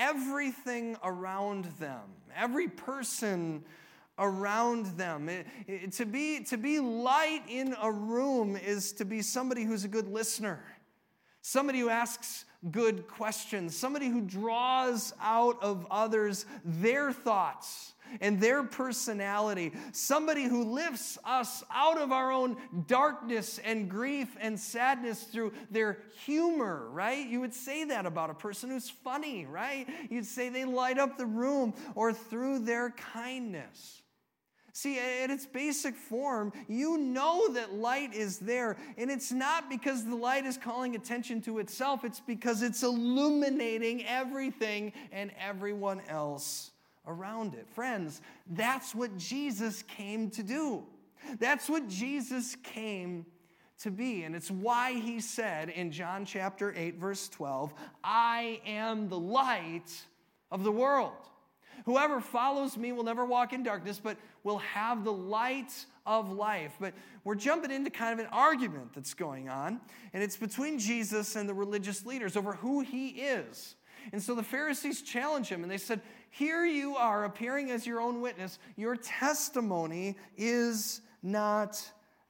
everything 0.00 0.96
around 1.04 1.66
them, 1.78 2.00
every 2.34 2.66
person 2.66 3.62
around 4.18 4.86
them. 4.96 5.28
It, 5.28 5.46
it, 5.68 5.92
to, 5.92 6.06
be, 6.06 6.42
to 6.44 6.56
be 6.56 6.80
light 6.80 7.42
in 7.48 7.76
a 7.80 7.92
room 7.92 8.56
is 8.56 8.92
to 8.94 9.04
be 9.04 9.22
somebody 9.22 9.62
who's 9.62 9.84
a 9.84 9.88
good 9.88 10.08
listener, 10.08 10.64
somebody 11.42 11.80
who 11.80 11.90
asks 11.90 12.46
good 12.70 13.06
questions, 13.08 13.76
somebody 13.76 14.08
who 14.08 14.22
draws 14.22 15.12
out 15.20 15.62
of 15.62 15.86
others 15.90 16.46
their 16.64 17.12
thoughts 17.12 17.92
and 18.20 18.40
their 18.40 18.62
personality, 18.62 19.72
somebody 19.92 20.44
who 20.44 20.64
lifts 20.64 21.18
us 21.24 21.62
out 21.70 21.98
of 21.98 22.12
our 22.12 22.32
own 22.32 22.56
darkness 22.86 23.58
and 23.64 23.90
grief 23.90 24.28
and 24.40 24.58
sadness 24.58 25.24
through 25.24 25.52
their 25.70 25.98
humor, 26.24 26.88
right? 26.90 27.26
You 27.26 27.40
would 27.40 27.54
say 27.54 27.84
that 27.84 28.06
about 28.06 28.30
a 28.30 28.34
person 28.34 28.70
who's 28.70 28.90
funny, 28.90 29.46
right? 29.46 29.86
You'd 30.10 30.26
say 30.26 30.48
they 30.48 30.64
light 30.64 30.98
up 30.98 31.16
the 31.16 31.26
room 31.26 31.74
or 31.94 32.12
through 32.12 32.60
their 32.60 32.90
kindness. 32.90 34.02
See, 34.72 34.98
at 34.98 35.30
its 35.30 35.46
basic 35.46 35.94
form, 35.96 36.52
you 36.68 36.96
know 36.96 37.52
that 37.54 37.74
light 37.74 38.14
is 38.14 38.38
there. 38.38 38.76
And 38.96 39.10
it's 39.10 39.32
not 39.32 39.68
because 39.68 40.04
the 40.04 40.14
light 40.14 40.46
is 40.46 40.56
calling 40.56 40.94
attention 40.94 41.42
to 41.42 41.58
itself, 41.58 42.04
it's 42.04 42.20
because 42.20 42.62
it's 42.62 42.82
illuminating 42.82 44.06
everything 44.06 44.92
and 45.12 45.32
everyone 45.38 46.00
else 46.08 46.70
around 47.06 47.54
it. 47.54 47.68
Friends, 47.68 48.20
that's 48.50 48.94
what 48.94 49.16
Jesus 49.16 49.82
came 49.82 50.30
to 50.30 50.42
do. 50.42 50.84
That's 51.38 51.68
what 51.68 51.88
Jesus 51.88 52.56
came 52.62 53.26
to 53.80 53.90
be. 53.90 54.24
And 54.24 54.34
it's 54.34 54.50
why 54.50 54.92
he 54.92 55.20
said 55.20 55.70
in 55.70 55.90
John 55.90 56.24
chapter 56.24 56.74
8, 56.76 56.96
verse 56.96 57.28
12, 57.28 57.72
I 58.04 58.60
am 58.66 59.08
the 59.08 59.18
light 59.18 59.90
of 60.50 60.64
the 60.64 60.72
world. 60.72 61.12
Whoever 61.86 62.20
follows 62.20 62.76
me 62.76 62.92
will 62.92 63.04
never 63.04 63.24
walk 63.24 63.52
in 63.52 63.62
darkness, 63.62 63.98
but 64.02 64.18
will 64.44 64.58
have 64.58 65.02
the 65.02 65.12
light 65.12 65.72
of 66.04 66.30
life. 66.30 66.76
But 66.78 66.92
we're 67.24 67.34
jumping 67.34 67.70
into 67.70 67.90
kind 67.90 68.12
of 68.12 68.24
an 68.24 68.30
argument 68.32 68.92
that's 68.94 69.14
going 69.14 69.48
on, 69.48 69.80
and 70.12 70.22
it's 70.22 70.36
between 70.36 70.78
Jesus 70.78 71.36
and 71.36 71.48
the 71.48 71.54
religious 71.54 72.04
leaders 72.04 72.36
over 72.36 72.52
who 72.52 72.80
he 72.80 73.08
is. 73.08 73.76
And 74.12 74.22
so 74.22 74.34
the 74.34 74.42
Pharisees 74.42 75.02
challenge 75.02 75.48
him, 75.48 75.62
and 75.62 75.70
they 75.70 75.78
said, 75.78 76.00
here 76.30 76.64
you 76.64 76.96
are 76.96 77.24
appearing 77.24 77.70
as 77.70 77.86
your 77.86 78.00
own 78.00 78.20
witness. 78.20 78.58
Your 78.76 78.96
testimony 78.96 80.16
is 80.36 81.02
not 81.22 81.82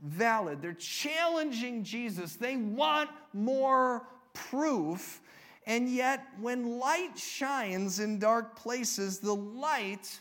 valid. 0.03 0.63
They're 0.63 0.73
challenging 0.73 1.85
Jesus. 1.85 2.37
They 2.37 2.57
want 2.57 3.11
more 3.33 4.07
proof. 4.33 5.21
And 5.67 5.89
yet, 5.89 6.27
when 6.41 6.79
light 6.79 7.19
shines 7.19 8.01
in 8.01 8.19
dark 8.19 8.57
places, 8.57 9.19
the 9.19 9.35
light 9.35 10.21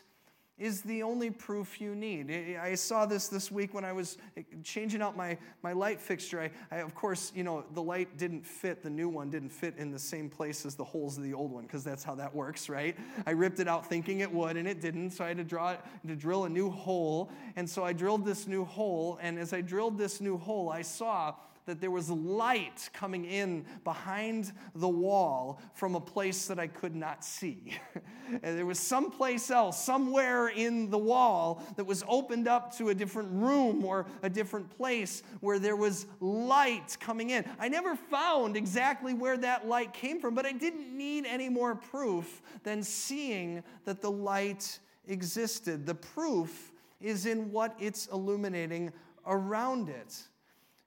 is 0.59 0.81
the 0.81 1.03
only 1.03 1.31
proof 1.31 1.79
you 1.79 1.95
need. 1.95 2.29
I 2.61 2.75
saw 2.75 3.05
this 3.05 3.29
this 3.29 3.51
week 3.51 3.73
when 3.73 3.85
I 3.85 3.93
was 3.93 4.17
changing 4.63 5.01
out 5.01 5.15
my, 5.15 5.37
my 5.63 5.71
light 5.71 6.01
fixture. 6.01 6.41
I, 6.41 6.51
I, 6.75 6.79
of 6.79 6.93
course, 6.93 7.31
you 7.33 7.43
know, 7.43 7.63
the 7.73 7.81
light 7.81 8.17
didn't 8.17 8.45
fit, 8.45 8.83
the 8.83 8.89
new 8.89 9.07
one 9.07 9.29
didn't 9.29 9.49
fit 9.51 9.75
in 9.77 9.91
the 9.91 9.99
same 9.99 10.29
place 10.29 10.65
as 10.65 10.75
the 10.75 10.83
holes 10.83 11.17
of 11.17 11.23
the 11.23 11.33
old 11.33 11.51
one, 11.51 11.63
because 11.63 11.83
that's 11.83 12.03
how 12.03 12.15
that 12.15 12.35
works, 12.35 12.69
right? 12.69 12.97
I 13.25 13.31
ripped 13.31 13.59
it 13.59 13.67
out 13.67 13.87
thinking 13.87 14.19
it 14.19 14.31
would, 14.31 14.57
and 14.57 14.67
it 14.67 14.81
didn't, 14.81 15.11
so 15.11 15.23
I 15.23 15.29
had 15.29 15.37
to, 15.37 15.43
draw, 15.43 15.77
to 16.07 16.15
drill 16.15 16.45
a 16.45 16.49
new 16.49 16.69
hole. 16.69 17.31
And 17.55 17.69
so 17.69 17.83
I 17.83 17.93
drilled 17.93 18.25
this 18.25 18.45
new 18.45 18.65
hole, 18.65 19.17
and 19.21 19.39
as 19.39 19.53
I 19.53 19.61
drilled 19.61 19.97
this 19.97 20.19
new 20.19 20.37
hole, 20.37 20.69
I 20.69 20.81
saw 20.81 21.35
that 21.65 21.81
there 21.81 21.91
was 21.91 22.09
light 22.09 22.89
coming 22.93 23.25
in 23.25 23.65
behind 23.83 24.51
the 24.75 24.87
wall 24.87 25.61
from 25.73 25.95
a 25.95 26.01
place 26.01 26.47
that 26.47 26.59
I 26.59 26.67
could 26.67 26.95
not 26.95 27.23
see. 27.23 27.75
and 28.43 28.57
there 28.57 28.65
was 28.65 28.79
some 28.79 29.11
place 29.11 29.51
else, 29.51 29.83
somewhere 29.83 30.47
in 30.47 30.89
the 30.89 30.97
wall, 30.97 31.63
that 31.75 31.85
was 31.85 32.03
opened 32.07 32.47
up 32.47 32.75
to 32.77 32.89
a 32.89 32.95
different 32.95 33.29
room 33.31 33.85
or 33.85 34.05
a 34.23 34.29
different 34.29 34.69
place 34.77 35.23
where 35.41 35.59
there 35.59 35.75
was 35.75 36.05
light 36.19 36.97
coming 36.99 37.29
in. 37.31 37.45
I 37.59 37.69
never 37.69 37.95
found 37.95 38.57
exactly 38.57 39.13
where 39.13 39.37
that 39.37 39.67
light 39.67 39.93
came 39.93 40.19
from, 40.19 40.35
but 40.35 40.45
I 40.45 40.51
didn't 40.51 40.95
need 40.97 41.25
any 41.25 41.49
more 41.49 41.75
proof 41.75 42.41
than 42.63 42.83
seeing 42.83 43.63
that 43.85 44.01
the 44.01 44.11
light 44.11 44.79
existed. 45.07 45.85
The 45.85 45.95
proof 45.95 46.71
is 47.01 47.25
in 47.25 47.51
what 47.51 47.75
it's 47.79 48.07
illuminating 48.07 48.91
around 49.25 49.89
it. 49.89 50.21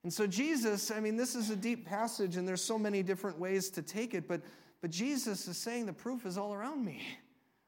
And 0.05 0.13
so, 0.13 0.27
Jesus, 0.27 0.91
I 0.91 1.01
mean, 1.01 1.17
this 1.17 1.35
is 1.35 1.51
a 1.51 1.57
deep 1.57 1.87
passage, 1.87 2.37
and 2.37 2.47
there's 2.47 2.63
so 2.63 2.79
many 2.79 3.03
different 3.03 3.39
ways 3.39 3.71
to 3.71 3.83
take 3.83 4.15
it, 4.15 4.27
but, 4.27 4.41
but 4.81 4.91
Jesus 4.91 5.47
is 5.47 5.57
saying 5.57 5.87
the 5.87 5.93
proof 5.93 6.27
is 6.27 6.37
all 6.37 6.53
around 6.53 6.85
me. 6.85 7.03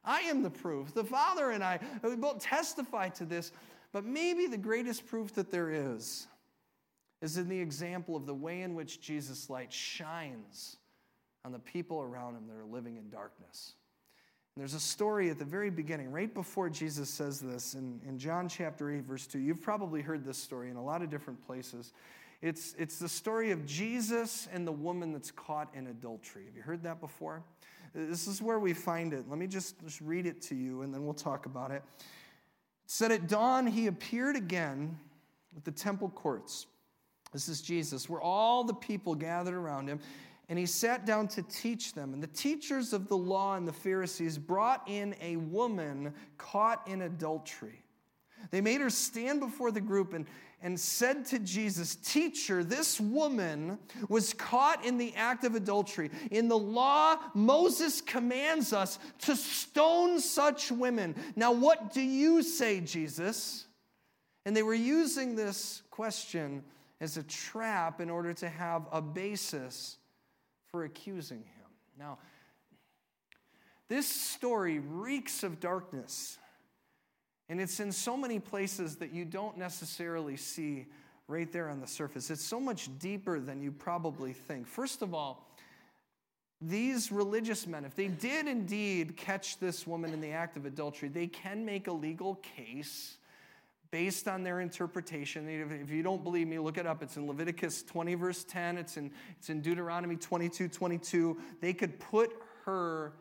I 0.05 0.21
am 0.23 0.43
the 0.43 0.51
proof. 0.51 0.93
The 0.93 1.05
Father 1.05 1.51
and 1.51 1.63
I, 1.63 1.79
we 2.03 2.17
both 2.17 2.41
testify 2.41 3.09
to 3.11 3.25
this, 3.25 3.53
but 3.93 4.05
maybe 4.05 4.47
the 4.47 4.59
greatest 4.59 5.07
proof 5.07 5.33
that 5.35 5.51
there 5.51 5.71
is 5.71 6.27
is 7.23 7.39
in 7.39 7.49
the 7.49 7.59
example 7.59 8.17
of 8.17 8.27
the 8.27 8.35
way 8.35 8.63
in 8.63 8.75
which 8.75 9.01
Jesus' 9.01 9.49
light 9.49 9.73
shines 9.73 10.77
on 11.45 11.53
the 11.53 11.59
people 11.59 12.03
around 12.03 12.35
him 12.35 12.47
that 12.49 12.57
are 12.57 12.67
living 12.67 12.97
in 12.97 13.09
darkness. 13.09 13.75
And 14.55 14.61
there's 14.61 14.75
a 14.75 14.81
story 14.81 15.31
at 15.31 15.39
the 15.39 15.45
very 15.45 15.71
beginning, 15.71 16.13
right 16.13 16.33
before 16.33 16.69
Jesus 16.69 17.09
says 17.09 17.41
this 17.41 17.75
in, 17.75 18.01
in 18.07 18.19
John 18.19 18.49
chapter 18.49 18.91
8, 18.91 19.05
verse 19.05 19.27
2. 19.27 19.39
You've 19.39 19.63
probably 19.63 20.03
heard 20.03 20.25
this 20.25 20.39
story 20.39 20.71
in 20.71 20.77
a 20.77 20.85
lot 20.85 21.03
of 21.03 21.11
different 21.11 21.45
places. 21.45 21.93
It's, 22.43 22.75
it's 22.79 22.99
the 22.99 23.09
story 23.09 23.51
of 23.51 23.65
Jesus 23.65 24.49
and 24.53 24.67
the 24.67 24.73
woman 24.73 25.13
that's 25.13 25.31
caught 25.31 25.75
in 25.75 25.87
adultery. 25.87 26.45
Have 26.47 26.57
you 26.57 26.63
heard 26.63 26.83
that 26.83 27.01
before? 27.01 27.43
This 27.95 28.27
is 28.27 28.43
where 28.43 28.59
we 28.59 28.73
find 28.75 29.13
it. 29.13 29.29
Let 29.29 29.39
me 29.39 29.47
just, 29.47 29.81
just 29.83 30.01
read 30.01 30.27
it 30.27 30.43
to 30.43 30.55
you 30.55 30.83
and 30.83 30.93
then 30.93 31.05
we'll 31.05 31.15
talk 31.15 31.47
about 31.47 31.71
it. 31.71 31.83
It 31.97 32.03
said, 32.87 33.13
At 33.13 33.29
dawn, 33.29 33.67
he 33.67 33.87
appeared 33.87 34.37
again 34.37 34.99
at 35.57 35.65
the 35.65 35.71
temple 35.71 36.11
courts. 36.11 36.67
This 37.33 37.49
is 37.49 37.63
Jesus, 37.63 38.09
where 38.09 38.21
all 38.21 38.65
the 38.65 38.75
people 38.75 39.15
gathered 39.15 39.55
around 39.55 39.89
him, 39.89 40.01
and 40.49 40.59
he 40.59 40.67
sat 40.67 41.07
down 41.07 41.27
to 41.29 41.43
teach 41.43 41.95
them. 41.95 42.15
And 42.15 42.23
the 42.23 42.29
teachers 42.29 42.93
of 42.93 43.09
the 43.09 43.17
law 43.17 43.57
and 43.57 43.67
the 43.67 43.73
Pharisees 43.73 44.39
brought 44.39 44.89
in 44.89 45.15
a 45.21 45.37
woman 45.37 46.15
caught 46.37 46.87
in 46.87 47.03
adultery. 47.03 47.84
They 48.51 48.61
made 48.61 48.81
her 48.81 48.91
stand 48.91 49.41
before 49.41 49.71
the 49.71 49.81
group 49.81 50.13
and, 50.13 50.27
and 50.63 50.79
said 50.79 51.27
to 51.27 51.39
Jesus, 51.39 51.97
Teacher, 51.97 52.65
this 52.65 53.01
woman 53.01 53.79
was 54.09 54.33
caught 54.35 54.85
in 54.85 54.99
the 54.99 55.15
act 55.15 55.45
of 55.45 55.55
adultery. 55.55 56.11
In 56.31 56.49
the 56.49 56.59
law, 56.59 57.17
Moses 57.35 58.01
commands 58.01 58.73
us 58.73 58.99
to 59.21 59.37
stone 59.37 60.21
such 60.21 60.71
women. 60.71 61.15
Now, 61.37 61.53
what 61.53 61.93
do 61.93 62.01
you 62.01 62.43
say, 62.43 62.81
Jesus? 62.81 63.67
And 64.47 64.57
they 64.57 64.63
were 64.63 64.75
using 64.75 65.35
this 65.35 65.83
question 65.91 66.63
as 67.01 67.17
a 67.17 67.23
trap 67.23 68.01
in 68.01 68.11
order 68.11 68.33
to 68.35 68.49
have 68.49 68.87
a 68.93 69.03
basis 69.03 69.99
for 70.71 70.85
accusing 70.85 71.39
him. 71.39 71.71
Now, 71.99 72.19
this 73.89 74.09
story 74.09 74.79
reeks 74.79 75.43
of 75.43 75.61
darkness. 75.61 76.39
And 77.55 77.61
it's 77.61 77.79
in 77.79 77.93
so 77.93 78.17
many 78.17 78.41
places 78.41 78.97
that 78.97 79.13
you 79.13 79.25
don't 79.25 79.57
necessarily 79.57 80.37
see 80.37 80.87
right 81.29 81.53
there 81.53 81.69
on 81.69 81.81
the 81.81 81.87
surface. 81.87 82.29
It's 82.29 82.45
so 82.45 82.59
much 82.59 82.89
deeper 82.99 83.39
than 83.39 83.63
you 83.63 83.71
probably 83.71 84.33
think. 84.33 84.67
First 84.67 85.03
of 85.03 85.15
all, 85.15 85.49
these 86.61 87.13
religious 87.13 87.65
men, 87.69 87.85
if 87.85 87.95
they 87.95 88.09
did 88.09 88.49
indeed 88.49 89.17
catch 89.17 89.61
this 89.61 89.87
woman 89.87 90.13
in 90.13 90.21
the 90.21 90.33
act 90.33 90.57
of 90.57 90.67
adultery, 90.67 91.09
they 91.09 91.29
can 91.29 91.65
make 91.65 91.87
a 91.87 91.93
legal 91.93 92.41
case 92.57 93.19
based 93.93 94.27
on 94.27 94.43
their 94.43 94.61
interpretation. 94.61 95.49
If 95.49 95.91
you 95.93 96.03
don't 96.03 96.25
believe 96.25 96.49
me, 96.49 96.59
look 96.59 96.77
it 96.77 96.89
up. 96.89 97.05
It's 97.05 97.17
in 97.17 97.29
Leviticus 97.29 97.85
20, 97.85 98.17
verse 98.17 98.43
10. 98.43 98.79
It's 98.79 98.97
in, 98.97 99.13
it's 99.39 99.49
in 99.49 99.61
Deuteronomy 99.61 100.17
22, 100.17 100.67
22. 100.67 101.39
They 101.61 101.73
could 101.73 102.01
put 102.01 102.33
her 102.65 103.13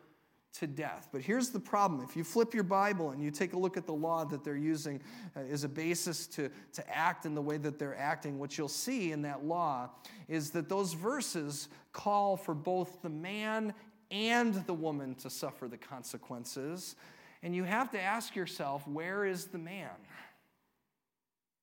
to 0.54 0.68
death. 0.68 1.08
But 1.10 1.22
here's 1.22 1.50
the 1.50 1.60
problem 1.60 2.06
if 2.08 2.16
you 2.16 2.22
flip 2.22 2.54
your 2.54 2.62
Bible 2.64 3.10
and 3.10 3.22
you 3.22 3.30
take 3.30 3.54
a 3.54 3.58
look 3.58 3.76
at 3.76 3.86
the 3.86 3.92
law 3.94 4.24
that 4.24 4.44
they're 4.44 4.56
using 4.56 5.00
uh, 5.36 5.40
as 5.40 5.64
a 5.64 5.68
basis 5.68 6.26
to, 6.28 6.48
to 6.74 6.96
act 6.96 7.26
in 7.26 7.34
the 7.34 7.42
way 7.42 7.56
that 7.58 7.78
they're 7.78 7.96
acting, 7.96 8.38
what 8.38 8.56
you'll 8.56 8.68
see 8.68 9.10
in 9.10 9.22
that 9.22 9.44
law 9.44 9.90
is 10.28 10.50
that 10.50 10.68
those 10.68 10.92
verses 10.92 11.68
call 11.92 12.36
for 12.36 12.54
both 12.54 13.02
the 13.02 13.08
man 13.08 13.74
and 14.10 14.54
the 14.66 14.74
woman 14.74 15.16
to 15.16 15.28
suffer 15.28 15.66
the 15.66 15.76
consequences. 15.76 16.94
And 17.42 17.54
you 17.54 17.64
have 17.64 17.90
to 17.90 18.00
ask 18.00 18.36
yourself, 18.36 18.86
where 18.86 19.24
is 19.24 19.46
the 19.46 19.58
man? 19.58 19.90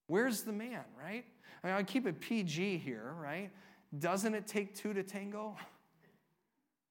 Where's 0.07 0.41
the 0.41 0.51
man, 0.51 0.83
right? 1.01 1.23
I 1.63 1.67
mean, 1.67 1.75
I 1.75 1.83
keep 1.83 2.05
it 2.05 2.19
PG 2.19 2.79
here, 2.79 3.13
right? 3.17 3.51
Doesn't 3.97 4.35
it 4.35 4.47
take 4.47 4.75
two 4.75 4.93
to 4.93 5.03
tango? 5.03 5.55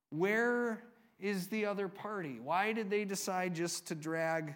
Where 0.09 0.83
is 1.21 1.49
the 1.49 1.67
other 1.67 1.89
party? 1.89 2.41
Why 2.43 2.73
did 2.73 2.91
they 2.91 3.05
decide 3.05 3.55
just 3.55 3.87
to 3.89 3.95
drag 3.95 4.55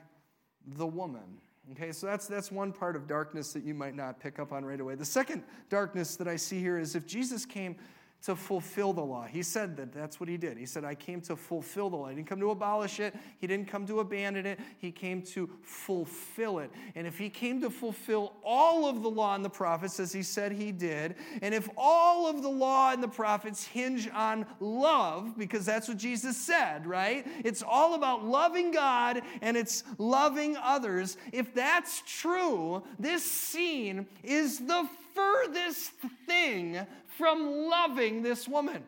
the 0.66 0.86
woman? 0.86 1.40
Okay, 1.72 1.92
so 1.92 2.06
that's, 2.06 2.26
that's 2.26 2.52
one 2.52 2.72
part 2.72 2.94
of 2.94 3.06
darkness 3.06 3.52
that 3.52 3.64
you 3.64 3.74
might 3.74 3.96
not 3.96 4.20
pick 4.20 4.38
up 4.38 4.52
on 4.52 4.64
right 4.64 4.80
away. 4.80 4.94
The 4.96 5.04
second 5.04 5.42
darkness 5.70 6.16
that 6.16 6.28
I 6.28 6.36
see 6.36 6.60
here 6.60 6.78
is 6.78 6.94
if 6.94 7.06
Jesus 7.06 7.46
came 7.46 7.76
to 8.24 8.34
fulfill 8.34 8.94
the 8.94 9.02
law. 9.02 9.24
He 9.24 9.42
said 9.42 9.76
that 9.76 9.92
that's 9.92 10.18
what 10.18 10.30
he 10.30 10.38
did. 10.38 10.56
He 10.56 10.64
said, 10.64 10.82
I 10.82 10.94
came 10.94 11.20
to 11.22 11.36
fulfill 11.36 11.90
the 11.90 11.96
law. 11.96 12.08
He 12.08 12.14
didn't 12.14 12.28
come 12.28 12.40
to 12.40 12.50
abolish 12.50 12.98
it, 12.98 13.14
he 13.38 13.46
didn't 13.46 13.68
come 13.68 13.86
to 13.86 14.00
abandon 14.00 14.46
it, 14.46 14.58
he 14.78 14.90
came 14.90 15.20
to 15.22 15.50
fulfill 15.62 16.60
it. 16.60 16.70
And 16.94 17.06
if 17.06 17.18
he 17.18 17.28
came 17.28 17.60
to 17.60 17.68
fulfill 17.68 18.32
all 18.42 18.88
of 18.88 19.02
the 19.02 19.10
law 19.10 19.34
and 19.34 19.44
the 19.44 19.50
prophets, 19.50 20.00
as 20.00 20.12
he 20.12 20.22
said 20.22 20.52
he 20.52 20.72
did, 20.72 21.16
and 21.42 21.54
if 21.54 21.68
all 21.76 22.26
of 22.26 22.42
the 22.42 22.48
law 22.48 22.92
and 22.92 23.02
the 23.02 23.08
prophets 23.08 23.66
hinge 23.66 24.08
on 24.14 24.46
love, 24.58 25.36
because 25.36 25.66
that's 25.66 25.88
what 25.88 25.98
Jesus 25.98 26.36
said, 26.36 26.86
right? 26.86 27.26
It's 27.44 27.62
all 27.62 27.94
about 27.94 28.24
loving 28.24 28.70
God 28.70 29.20
and 29.42 29.54
it's 29.54 29.84
loving 29.98 30.56
others. 30.56 31.18
If 31.32 31.52
that's 31.54 32.02
true, 32.06 32.82
this 32.98 33.22
scene 33.22 34.06
is 34.22 34.60
the 34.60 34.88
furthest 35.14 35.92
thing 36.26 36.84
from 37.16 37.68
loving 37.68 38.22
this 38.22 38.48
woman. 38.48 38.84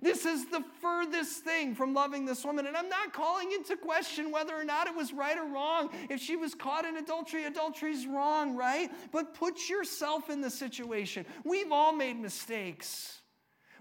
This 0.00 0.24
is 0.24 0.46
the 0.46 0.64
furthest 0.80 1.44
thing 1.44 1.74
from 1.74 1.92
loving 1.92 2.24
this 2.24 2.44
woman. 2.44 2.66
And 2.66 2.76
I'm 2.76 2.88
not 2.88 3.12
calling 3.12 3.52
into 3.52 3.76
question 3.76 4.30
whether 4.30 4.54
or 4.54 4.64
not 4.64 4.86
it 4.86 4.96
was 4.96 5.12
right 5.12 5.36
or 5.36 5.46
wrong. 5.46 5.90
If 6.08 6.20
she 6.20 6.36
was 6.36 6.54
caught 6.54 6.84
in 6.84 6.96
adultery, 6.96 7.44
adultery's 7.44 8.06
wrong, 8.06 8.56
right? 8.56 8.90
But 9.10 9.34
put 9.34 9.68
yourself 9.68 10.30
in 10.30 10.40
the 10.40 10.50
situation. 10.50 11.26
We've 11.44 11.72
all 11.72 11.92
made 11.92 12.18
mistakes. 12.18 13.18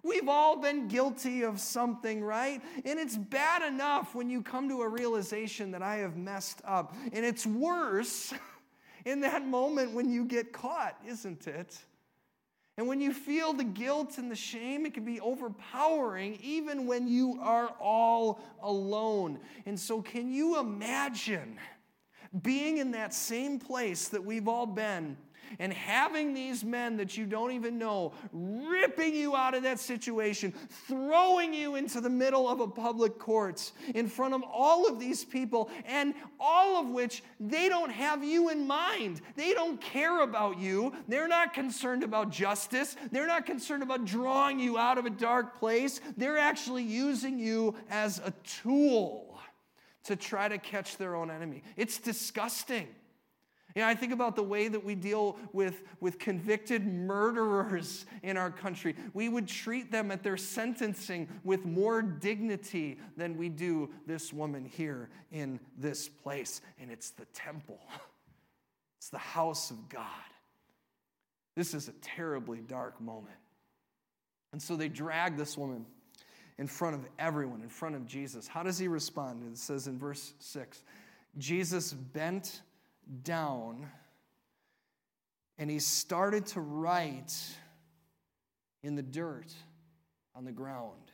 We've 0.04 0.28
all 0.28 0.58
been 0.58 0.88
guilty 0.88 1.44
of 1.44 1.60
something, 1.60 2.24
right? 2.24 2.62
And 2.86 3.00
it's 3.00 3.16
bad 3.16 3.62
enough 3.62 4.16
when 4.16 4.30
you 4.30 4.42
come 4.42 4.68
to 4.70 4.82
a 4.82 4.90
realization 4.90 5.72
that 5.72 5.84
I 5.84 5.98
have 5.98 6.18
messed 6.18 6.62
up. 6.66 6.96
And 7.14 7.24
it's 7.24 7.46
worse 7.46 8.34
in 9.06 9.22
that 9.22 9.46
moment 9.46 9.92
when 9.92 10.10
you 10.10 10.26
get 10.26 10.52
caught, 10.52 10.98
isn't 11.08 11.48
it? 11.48 11.78
And 12.78 12.88
when 12.88 13.02
you 13.02 13.14
feel 13.14 13.54
the 13.54 13.64
guilt 13.64 14.18
and 14.18 14.32
the 14.32 14.36
shame, 14.36 14.86
it 14.86 14.94
can 14.94 15.04
be 15.04 15.20
overpowering 15.20 16.40
even 16.42 16.88
when 16.88 17.08
you 17.08 17.38
are 17.42 17.68
all 17.80 18.42
alone. 18.62 19.40
And 19.66 19.80
so, 19.80 20.02
can 20.02 20.32
you 20.32 20.60
imagine 20.60 21.60
being 22.42 22.78
in 22.78 22.92
that 22.92 23.14
same 23.14 23.60
place 23.60 24.08
that 24.08 24.24
we've 24.24 24.48
all 24.48 24.66
been? 24.66 25.18
And 25.60 25.74
having 25.74 26.34
these 26.34 26.64
men 26.64 26.98
that 26.98 27.18
you 27.18 27.26
don't 27.26 27.52
even 27.52 27.78
know 27.78 28.14
ripping 28.32 29.16
you 29.16 29.36
out 29.36 29.54
of 29.54 29.64
that 29.64 29.80
situation, 29.80 30.54
throwing 30.88 31.54
you 31.54 31.76
into 31.76 32.02
the 32.02 32.10
middle 32.10 32.48
of 32.48 32.60
a 32.60 32.68
public 32.68 33.18
court 33.18 33.72
in 33.96 34.08
front 34.08 34.34
of 34.34 34.44
all 34.44 34.88
of 34.88 35.00
these 35.00 35.24
people, 35.24 35.70
and 35.86 36.14
all 36.40 36.80
of 36.80 36.88
which 36.88 37.24
they 37.40 37.70
don't 37.70 37.92
have 37.92 38.24
you 38.24 38.50
in 38.50 38.68
mind. 38.68 39.22
They 39.36 39.54
don't 39.54 39.80
care 39.80 40.22
about 40.22 40.60
you. 40.60 40.94
They're 41.08 41.28
not 41.28 41.54
concerned 41.54 42.04
about 42.04 42.32
justice. 42.32 42.96
They're 43.12 43.28
not 43.28 43.46
concerned 43.46 43.84
about 43.84 44.06
drawing 44.06 44.60
you 44.60 44.78
out 44.78 44.98
of 44.98 45.06
a 45.06 45.10
dark 45.10 45.60
place. 45.60 46.02
They're 46.18 46.38
actually 46.38 46.84
using 46.84 47.40
you 47.40 47.76
as 47.90 48.20
a 48.20 48.32
tool 48.62 49.40
to 50.04 50.16
try 50.16 50.48
to 50.48 50.58
catch 50.58 50.98
their 50.98 51.16
own 51.16 51.30
enemy. 51.30 51.64
It's 51.78 52.00
disgusting. 52.00 52.88
Know, 53.76 53.88
I 53.88 53.96
think 53.96 54.12
about 54.12 54.36
the 54.36 54.44
way 54.44 54.68
that 54.68 54.84
we 54.84 54.96
deal 54.96 55.38
with, 55.54 55.84
with 56.00 56.20
convicted 56.20 56.86
murderers 56.86 58.06
in 58.24 58.38
our 58.38 58.52
country. 58.52 58.96
We 59.14 59.30
would 59.30 59.48
treat 59.48 59.92
them 59.92 60.12
at 60.12 60.24
their 60.24 60.38
sentencing 60.38 61.30
with 61.44 61.66
more 61.66 62.02
dignity 62.02 63.00
than 63.18 63.38
we 63.38 63.50
do 63.50 63.90
this 64.06 64.34
woman 64.34 64.66
here 64.66 65.10
in 65.32 65.60
this 65.78 66.10
place. 66.10 66.62
And 66.80 66.92
it's 66.92 67.12
the 67.12 67.26
temple, 67.34 67.80
it's 68.98 69.10
the 69.10 69.18
house 69.18 69.72
of 69.72 69.90
God. 69.90 70.06
This 71.56 71.74
is 71.74 71.88
a 71.88 71.94
terribly 72.02 72.60
dark 72.60 73.00
moment. 73.02 73.36
And 74.54 74.62
so 74.62 74.76
they 74.76 74.90
drag 74.90 75.38
this 75.38 75.58
woman 75.58 75.86
in 76.58 76.68
front 76.68 76.96
of 76.96 77.08
everyone, 77.18 77.62
in 77.62 77.70
front 77.70 77.96
of 77.96 78.06
Jesus. 78.06 78.48
How 78.48 78.64
does 78.64 78.78
he 78.78 78.88
respond? 78.88 79.44
It 79.52 79.58
says 79.58 79.88
in 79.88 79.98
verse 79.98 80.34
6 80.40 80.84
Jesus 81.38 81.94
bent 81.94 82.62
down 83.24 83.88
and 85.58 85.70
he 85.70 85.78
started 85.80 86.48
to 86.48 86.60
write 86.60 87.34
in 88.82 88.96
the 88.96 89.04
dirt 89.04 89.54
on 90.36 90.44
the 90.44 90.52
ground. 90.52 91.12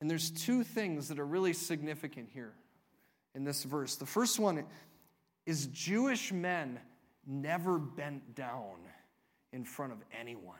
And 0.00 0.10
there's 0.10 0.30
two 0.30 0.64
things 0.64 1.08
that 1.08 1.18
are 1.20 1.24
really 1.24 1.52
significant 1.52 2.28
here 2.32 2.52
in 3.34 3.44
this 3.44 3.62
verse. 3.62 3.94
The 3.94 4.06
first 4.06 4.40
one 4.40 4.64
is 5.46 5.66
Jewish 5.68 6.32
men 6.32 6.80
never 7.26 7.78
bent 7.78 8.34
down 8.34 8.74
in 9.52 9.64
front 9.64 9.92
of 9.92 9.98
anyone, 10.20 10.58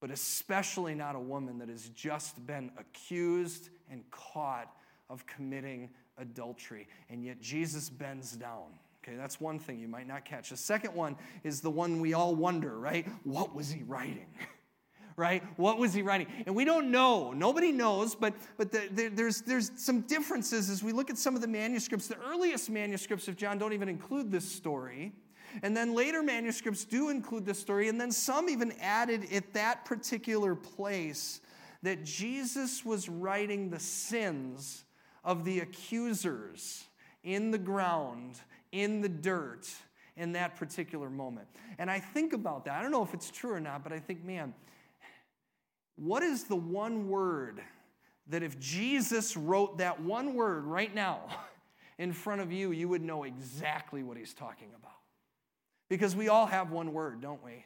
but 0.00 0.10
especially 0.12 0.94
not 0.94 1.16
a 1.16 1.20
woman 1.20 1.58
that 1.58 1.68
has 1.68 1.88
just 1.88 2.46
been 2.46 2.70
accused 2.78 3.70
and 3.90 4.08
caught 4.12 4.72
of 5.10 5.26
committing 5.26 5.90
adultery. 6.18 6.88
And 7.10 7.24
yet 7.24 7.40
Jesus 7.40 7.90
bends 7.90 8.32
down. 8.32 8.78
Okay, 9.02 9.16
that's 9.16 9.40
one 9.40 9.58
thing 9.58 9.78
you 9.78 9.88
might 9.88 10.06
not 10.06 10.24
catch. 10.24 10.50
The 10.50 10.56
second 10.56 10.94
one 10.94 11.16
is 11.42 11.60
the 11.60 11.70
one 11.70 12.00
we 12.00 12.14
all 12.14 12.34
wonder, 12.34 12.78
right? 12.78 13.06
What 13.24 13.54
was 13.54 13.70
he 13.70 13.82
writing? 13.82 14.26
right? 15.16 15.42
What 15.58 15.78
was 15.78 15.92
he 15.92 16.00
writing? 16.00 16.26
And 16.46 16.56
we 16.56 16.64
don't 16.64 16.90
know. 16.90 17.32
Nobody 17.32 17.70
knows, 17.70 18.14
but, 18.14 18.34
but 18.56 18.72
the, 18.72 18.88
the, 18.90 19.08
there's, 19.08 19.42
there's 19.42 19.70
some 19.76 20.00
differences 20.02 20.70
as 20.70 20.82
we 20.82 20.92
look 20.92 21.10
at 21.10 21.18
some 21.18 21.34
of 21.34 21.42
the 21.42 21.48
manuscripts. 21.48 22.08
The 22.08 22.18
earliest 22.18 22.70
manuscripts 22.70 23.28
of 23.28 23.36
John 23.36 23.58
don't 23.58 23.74
even 23.74 23.90
include 23.90 24.30
this 24.30 24.50
story. 24.50 25.12
And 25.62 25.76
then 25.76 25.94
later 25.94 26.22
manuscripts 26.22 26.84
do 26.84 27.10
include 27.10 27.44
this 27.44 27.58
story. 27.58 27.88
And 27.88 28.00
then 28.00 28.10
some 28.10 28.48
even 28.48 28.72
added 28.80 29.32
at 29.32 29.52
that 29.52 29.84
particular 29.84 30.54
place 30.54 31.40
that 31.82 32.04
Jesus 32.04 32.84
was 32.84 33.08
writing 33.08 33.68
the 33.68 33.78
sins 33.78 34.84
of 35.24 35.44
the 35.44 35.60
accusers 35.60 36.84
in 37.22 37.50
the 37.50 37.58
ground, 37.58 38.40
in 38.72 39.00
the 39.00 39.08
dirt, 39.08 39.68
in 40.16 40.32
that 40.32 40.56
particular 40.56 41.10
moment. 41.10 41.48
And 41.78 41.90
I 41.90 41.98
think 41.98 42.32
about 42.32 42.66
that. 42.66 42.78
I 42.78 42.82
don't 42.82 42.92
know 42.92 43.02
if 43.02 43.14
it's 43.14 43.30
true 43.30 43.52
or 43.52 43.60
not, 43.60 43.82
but 43.82 43.92
I 43.92 43.98
think, 43.98 44.24
man, 44.24 44.54
what 45.96 46.22
is 46.22 46.44
the 46.44 46.56
one 46.56 47.08
word 47.08 47.60
that 48.28 48.42
if 48.42 48.58
Jesus 48.58 49.36
wrote 49.36 49.78
that 49.78 50.00
one 50.00 50.34
word 50.34 50.64
right 50.64 50.94
now 50.94 51.20
in 51.98 52.12
front 52.12 52.40
of 52.40 52.52
you, 52.52 52.72
you 52.72 52.88
would 52.88 53.02
know 53.02 53.24
exactly 53.24 54.02
what 54.02 54.16
he's 54.16 54.34
talking 54.34 54.68
about? 54.76 54.92
Because 55.88 56.16
we 56.16 56.28
all 56.28 56.46
have 56.46 56.70
one 56.70 56.92
word, 56.92 57.20
don't 57.20 57.44
we? 57.44 57.64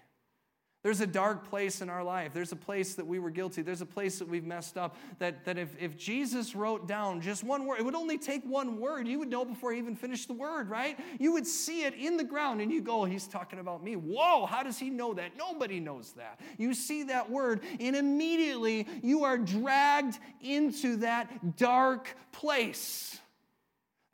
There's 0.85 1.01
a 1.01 1.07
dark 1.09 1.51
place 1.51 1.81
in 1.81 1.91
our 1.91 2.05
life. 2.05 2.33
There's 2.33 2.53
a 2.53 2.57
place 2.57 2.95
that 2.95 3.07
we 3.07 3.19
were 3.19 3.31
guilty. 3.31 3.63
There's 3.63 3.81
a 3.81 3.87
place 3.87 4.21
that 4.21 4.29
we've 4.29 4.45
messed 4.45 4.79
up. 4.79 4.97
That, 5.19 5.45
that 5.45 5.59
if, 5.59 5.71
if 5.81 5.97
Jesus 5.97 6.55
wrote 6.55 6.87
down 6.87 7.21
just 7.21 7.43
one 7.43 7.67
word, 7.67 7.81
it 7.81 7.85
would 7.85 7.97
only 7.97 8.17
take 8.17 8.45
one 8.45 8.79
word. 8.79 9.09
You 9.09 9.19
would 9.19 9.29
know 9.29 9.45
before 9.45 9.73
he 9.73 9.79
even 9.79 9.97
finished 9.97 10.29
the 10.29 10.35
word, 10.35 10.71
right? 10.71 10.97
You 11.19 11.33
would 11.33 11.49
see 11.49 11.83
it 11.83 11.95
in 11.95 12.17
the 12.17 12.23
ground 12.23 12.61
and 12.61 12.71
you 12.71 12.81
go, 12.81 13.05
He's 13.05 13.27
talking 13.27 13.59
about 13.59 13.83
me. 13.83 13.97
Whoa, 13.97 14.47
how 14.47 14.63
does 14.63 14.79
he 14.79 14.89
know 14.89 15.15
that? 15.15 15.37
Nobody 15.37 15.81
knows 15.81 16.13
that. 16.13 16.41
You 16.59 16.73
see 16.75 17.03
that 17.05 17.29
word, 17.29 17.63
and 17.81 17.97
immediately 17.97 18.87
you 19.03 19.25
are 19.25 19.37
dragged 19.37 20.19
into 20.41 20.97
that 20.99 21.57
dark 21.57 22.15
place 22.31 23.19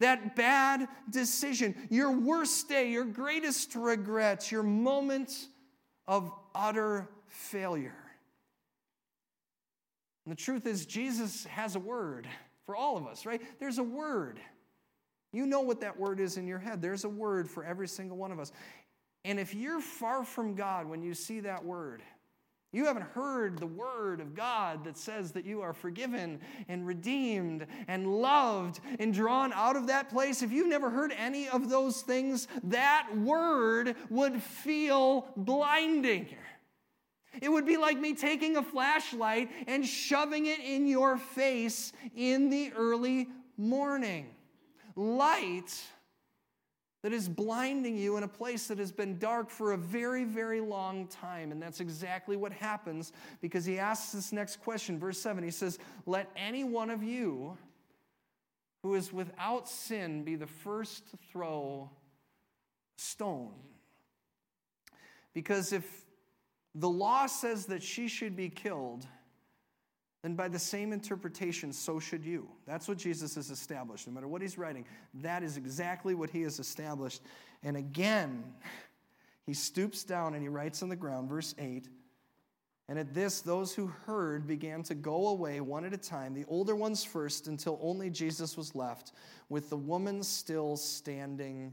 that 0.01 0.35
bad 0.37 0.87
decision, 1.09 1.75
your 1.89 2.11
worst 2.11 2.69
day, 2.69 2.91
your 2.91 3.05
greatest 3.05 3.75
regrets, 3.75 4.51
your 4.51 4.63
moment 4.63 5.47
of 6.07 6.31
utter 6.55 7.09
failure. 7.27 7.97
And 10.25 10.33
the 10.33 10.41
truth 10.41 10.67
is, 10.67 10.87
Jesus 10.87 11.45
has 11.45 11.77
a 11.77 11.81
word 11.81 12.27
for 12.65 12.75
all 12.75 12.97
of 12.97 13.07
us, 13.07 13.27
right? 13.27 13.43
There's 13.61 13.79
a 13.79 13.83
word. 13.83 14.41
You 15.33 15.47
know 15.47 15.61
what 15.61 15.81
that 15.81 15.99
word 15.99 16.21
is 16.21 16.37
in 16.37 16.47
your 16.47 16.59
head. 16.59 16.81
There's 16.81 17.05
a 17.05 17.09
word 17.09 17.51
for 17.51 17.65
every 17.65 17.89
single 17.89 18.17
one 18.17 18.33
of 18.33 18.39
us. 18.39 18.53
And 19.25 19.39
if 19.41 19.55
you're 19.55 19.81
far 19.81 20.25
from 20.25 20.55
God 20.55 20.89
when 20.89 21.03
you 21.03 21.15
see 21.15 21.41
that 21.41 21.65
word, 21.65 22.03
you 22.73 22.87
haven't 22.87 23.07
heard 23.13 23.59
the 23.59 23.67
word 23.67 24.21
of 24.21 24.35
God 24.35 24.83
that 24.85 24.97
says 24.97 25.31
that 25.33 25.45
you 25.45 25.61
are 25.61 25.73
forgiven 25.73 26.41
and 26.69 26.85
redeemed 26.85 27.67
and 27.87 28.21
loved 28.21 28.81
and 28.99 29.15
drawn 29.15 29.53
out 29.53 29.77
of 29.77 29.87
that 29.87 30.11
place. 30.11 30.43
If 30.43 30.51
you've 30.51 30.69
never 30.69 30.91
heard 30.91 31.13
any 31.17 31.49
of 31.49 31.71
those 31.71 32.03
things, 32.03 32.49
that 32.65 33.09
word 33.17 33.95
would 34.11 34.43
feel 34.43 35.29
blinding. 35.37 36.35
It 37.41 37.49
would 37.49 37.67
be 37.67 37.77
like 37.77 37.99
me 37.99 38.15
taking 38.15 38.57
a 38.57 38.63
flashlight 38.63 39.51
and 39.67 39.87
shoving 39.87 40.47
it 40.47 40.61
in 40.61 40.87
your 40.87 41.17
face 41.17 41.93
in 42.17 42.51
the 42.51 42.73
early 42.73 43.29
morning. 43.57 44.29
Light 44.97 45.75
that 47.05 47.13
is 47.13 47.29
blinding 47.29 47.99
you 47.99 48.17
in 48.17 48.23
a 48.23 48.29
place 48.29 48.67
that 48.69 48.79
has 48.79 48.91
been 48.91 49.19
dark 49.19 49.51
for 49.51 49.73
a 49.73 49.77
very, 49.77 50.25
very 50.25 50.63
long 50.63 51.07
time. 51.09 51.53
And 51.53 51.61
that's 51.61 51.81
exactly 51.81 52.35
what 52.35 52.51
happens 52.51 53.13
because 53.43 53.67
he 53.67 53.79
asks 53.79 54.13
this 54.13 54.33
next 54.33 54.63
question, 54.63 54.99
verse 54.99 55.19
7. 55.19 55.45
He 55.45 55.51
says, 55.51 55.79
Let 56.07 56.31
any 56.35 56.65
one 56.65 56.89
of 56.89 57.03
you 57.03 57.59
who 58.83 58.95
is 58.95 59.13
without 59.13 59.69
sin 59.69 60.25
be 60.25 60.35
the 60.35 60.47
first 60.47 61.11
to 61.11 61.19
throw 61.31 61.91
stone. 62.97 63.53
Because 65.35 65.75
if 65.75 66.04
the 66.75 66.89
law 66.89 67.27
says 67.27 67.67
that 67.67 67.83
she 67.83 68.09
should 68.09 68.37
be 68.37 68.49
killed, 68.49 69.07
then 70.23 70.35
by 70.35 70.49
the 70.49 70.59
same 70.59 70.93
interpretation, 70.93 71.73
so 71.73 72.01
should 72.01 72.25
you. 72.25 72.49
That's 72.67 72.89
what 72.89 72.99
Jesus 72.99 73.35
has 73.35 73.51
established. 73.51 74.07
No 74.07 74.15
matter 74.15 74.27
what 74.27 74.43
he's 74.43 74.57
writing, 74.57 74.85
that 75.15 75.43
is 75.43 75.57
exactly 75.57 76.15
what 76.15 76.31
he 76.31 76.43
has 76.43 76.59
established. 76.59 77.23
And 77.63 77.77
again, 77.77 78.43
he 79.47 79.53
stoops 79.55 80.03
down 80.03 80.35
and 80.35 80.43
he 80.43 80.49
writes 80.49 80.83
on 80.83 80.89
the 80.89 80.97
ground, 80.97 81.29
verse 81.29 81.55
8. 81.59 81.89
And 82.89 82.99
at 82.99 83.15
this, 83.15 83.41
those 83.41 83.75
who 83.75 83.87
heard 83.87 84.47
began 84.47 84.83
to 84.85 84.95
go 84.95 85.29
away 85.29 85.61
one 85.61 85.85
at 85.85 85.95
a 85.95 85.99
time, 85.99 86.35
the 86.35 86.45
older 86.49 86.75
ones 86.75 87.05
first, 87.05 87.47
until 87.47 87.79
only 87.83 88.11
Jesus 88.11 88.57
was 88.57 88.75
left, 88.75 89.13
with 89.49 89.71
the 89.71 89.77
woman 89.77 90.23
still 90.23 90.77
standing 90.77 91.73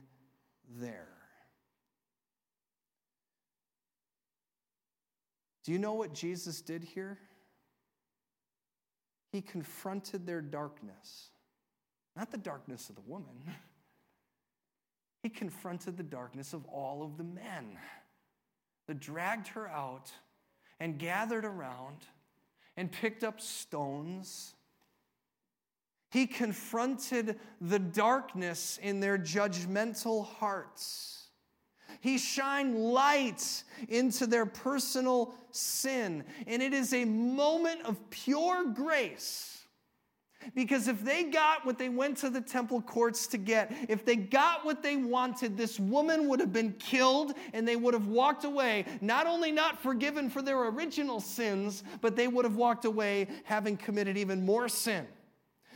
there. 0.77 1.10
Do 5.63 5.71
you 5.71 5.79
know 5.79 5.93
what 5.93 6.13
Jesus 6.13 6.61
did 6.61 6.83
here? 6.83 7.19
He 9.31 9.41
confronted 9.41 10.25
their 10.25 10.41
darkness, 10.41 11.29
not 12.15 12.31
the 12.31 12.37
darkness 12.37 12.89
of 12.89 12.95
the 12.95 13.01
woman. 13.01 13.43
He 15.23 15.29
confronted 15.29 15.97
the 15.97 16.03
darkness 16.03 16.53
of 16.53 16.65
all 16.65 17.03
of 17.03 17.17
the 17.17 17.23
men 17.23 17.77
that 18.87 18.99
dragged 18.99 19.49
her 19.49 19.67
out 19.67 20.11
and 20.79 20.97
gathered 20.97 21.45
around 21.45 21.97
and 22.75 22.91
picked 22.91 23.23
up 23.23 23.39
stones. 23.39 24.55
He 26.09 26.25
confronted 26.25 27.39
the 27.61 27.79
darkness 27.79 28.79
in 28.81 28.99
their 28.99 29.17
judgmental 29.17 30.25
hearts. 30.25 31.20
He 32.01 32.17
shined 32.17 32.75
light 32.75 33.63
into 33.87 34.27
their 34.27 34.45
personal 34.45 35.33
sin. 35.51 36.23
And 36.47 36.61
it 36.61 36.73
is 36.73 36.93
a 36.93 37.05
moment 37.05 37.83
of 37.85 38.09
pure 38.09 38.65
grace. 38.65 39.51
Because 40.55 40.87
if 40.87 41.03
they 41.03 41.23
got 41.23 41.65
what 41.65 41.77
they 41.77 41.89
went 41.89 42.17
to 42.17 42.29
the 42.29 42.41
temple 42.41 42.81
courts 42.81 43.27
to 43.27 43.37
get, 43.37 43.71
if 43.87 44.03
they 44.03 44.15
got 44.15 44.65
what 44.65 44.81
they 44.81 44.95
wanted, 44.95 45.55
this 45.55 45.79
woman 45.79 46.27
would 46.27 46.39
have 46.39 46.51
been 46.51 46.73
killed 46.73 47.33
and 47.53 47.67
they 47.67 47.75
would 47.75 47.93
have 47.93 48.07
walked 48.07 48.43
away, 48.43 48.85
not 49.01 49.27
only 49.27 49.51
not 49.51 49.81
forgiven 49.81 50.29
for 50.29 50.41
their 50.41 50.67
original 50.67 51.19
sins, 51.19 51.83
but 52.01 52.15
they 52.15 52.27
would 52.27 52.45
have 52.45 52.55
walked 52.55 52.85
away 52.85 53.27
having 53.43 53.77
committed 53.77 54.17
even 54.17 54.43
more 54.43 54.67
sin. 54.67 55.07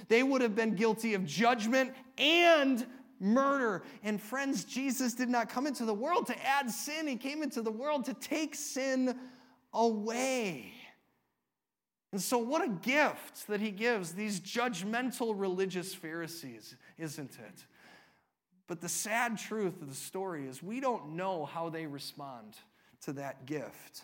They 0.07 0.23
would 0.23 0.41
have 0.41 0.55
been 0.55 0.75
guilty 0.75 1.13
of 1.13 1.25
judgment 1.25 1.93
and 2.17 2.85
murder. 3.19 3.84
And 4.04 4.21
friends, 4.21 4.63
Jesus 4.63 5.13
did 5.13 5.30
not 5.30 5.49
come 5.49 5.67
into 5.67 5.86
the 5.86 5.93
world 5.93 6.28
to 6.28 6.45
add 6.45 6.69
sin, 6.69 7.08
He 7.08 7.15
came 7.15 7.43
into 7.43 7.62
the 7.62 7.71
world 7.71 8.06
to 8.06 8.13
take 8.13 8.56
sin 8.56 9.17
away. 9.73 10.73
And 12.12 12.21
so, 12.21 12.38
what 12.38 12.63
a 12.63 12.69
gift 12.69 13.47
that 13.47 13.60
He 13.60 13.71
gives 13.71 14.13
these 14.13 14.39
judgmental 14.39 15.34
religious 15.36 15.93
Pharisees, 15.93 16.75
isn't 16.97 17.32
it? 17.32 17.65
But 18.67 18.82
the 18.82 18.89
sad 18.89 19.38
truth 19.38 19.82
of 19.82 19.89
the 19.89 19.95
story 19.95 20.47
is 20.47 20.63
we 20.63 20.80
don't 20.80 21.15
know 21.15 21.45
how 21.45 21.69
they 21.69 21.86
respond 21.86 22.56
to 23.01 23.13
that 23.13 23.45
gift. 23.45 24.04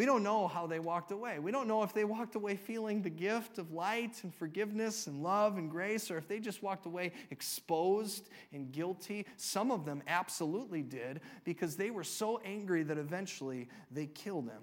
We 0.00 0.06
don't 0.06 0.22
know 0.22 0.48
how 0.48 0.66
they 0.66 0.78
walked 0.78 1.12
away. 1.12 1.40
We 1.40 1.52
don't 1.52 1.68
know 1.68 1.82
if 1.82 1.92
they 1.92 2.04
walked 2.04 2.34
away 2.34 2.56
feeling 2.56 3.02
the 3.02 3.10
gift 3.10 3.58
of 3.58 3.70
light 3.72 4.18
and 4.22 4.34
forgiveness 4.34 5.06
and 5.06 5.22
love 5.22 5.58
and 5.58 5.70
grace, 5.70 6.10
or 6.10 6.16
if 6.16 6.26
they 6.26 6.40
just 6.40 6.62
walked 6.62 6.86
away 6.86 7.12
exposed 7.30 8.30
and 8.50 8.72
guilty. 8.72 9.26
Some 9.36 9.70
of 9.70 9.84
them 9.84 10.02
absolutely 10.06 10.80
did 10.80 11.20
because 11.44 11.76
they 11.76 11.90
were 11.90 12.02
so 12.02 12.40
angry 12.46 12.82
that 12.84 12.96
eventually 12.96 13.68
they 13.90 14.06
killed 14.06 14.46
him. 14.46 14.62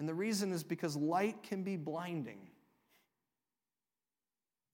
And 0.00 0.08
the 0.08 0.14
reason 0.14 0.50
is 0.50 0.64
because 0.64 0.96
light 0.96 1.44
can 1.44 1.62
be 1.62 1.76
blinding. 1.76 2.48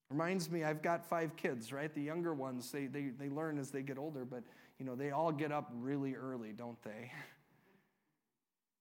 Reminds 0.08 0.50
me, 0.50 0.64
I've 0.64 0.80
got 0.80 1.04
five 1.04 1.36
kids, 1.36 1.74
right? 1.74 1.92
The 1.94 2.00
younger 2.00 2.32
ones, 2.32 2.72
they, 2.72 2.86
they, 2.86 3.08
they 3.08 3.28
learn 3.28 3.58
as 3.58 3.70
they 3.70 3.82
get 3.82 3.98
older, 3.98 4.24
but 4.24 4.44
you 4.78 4.86
know, 4.86 4.94
they 4.94 5.10
all 5.10 5.30
get 5.30 5.52
up 5.52 5.70
really 5.74 6.14
early, 6.14 6.52
don't 6.52 6.82
they? 6.84 7.12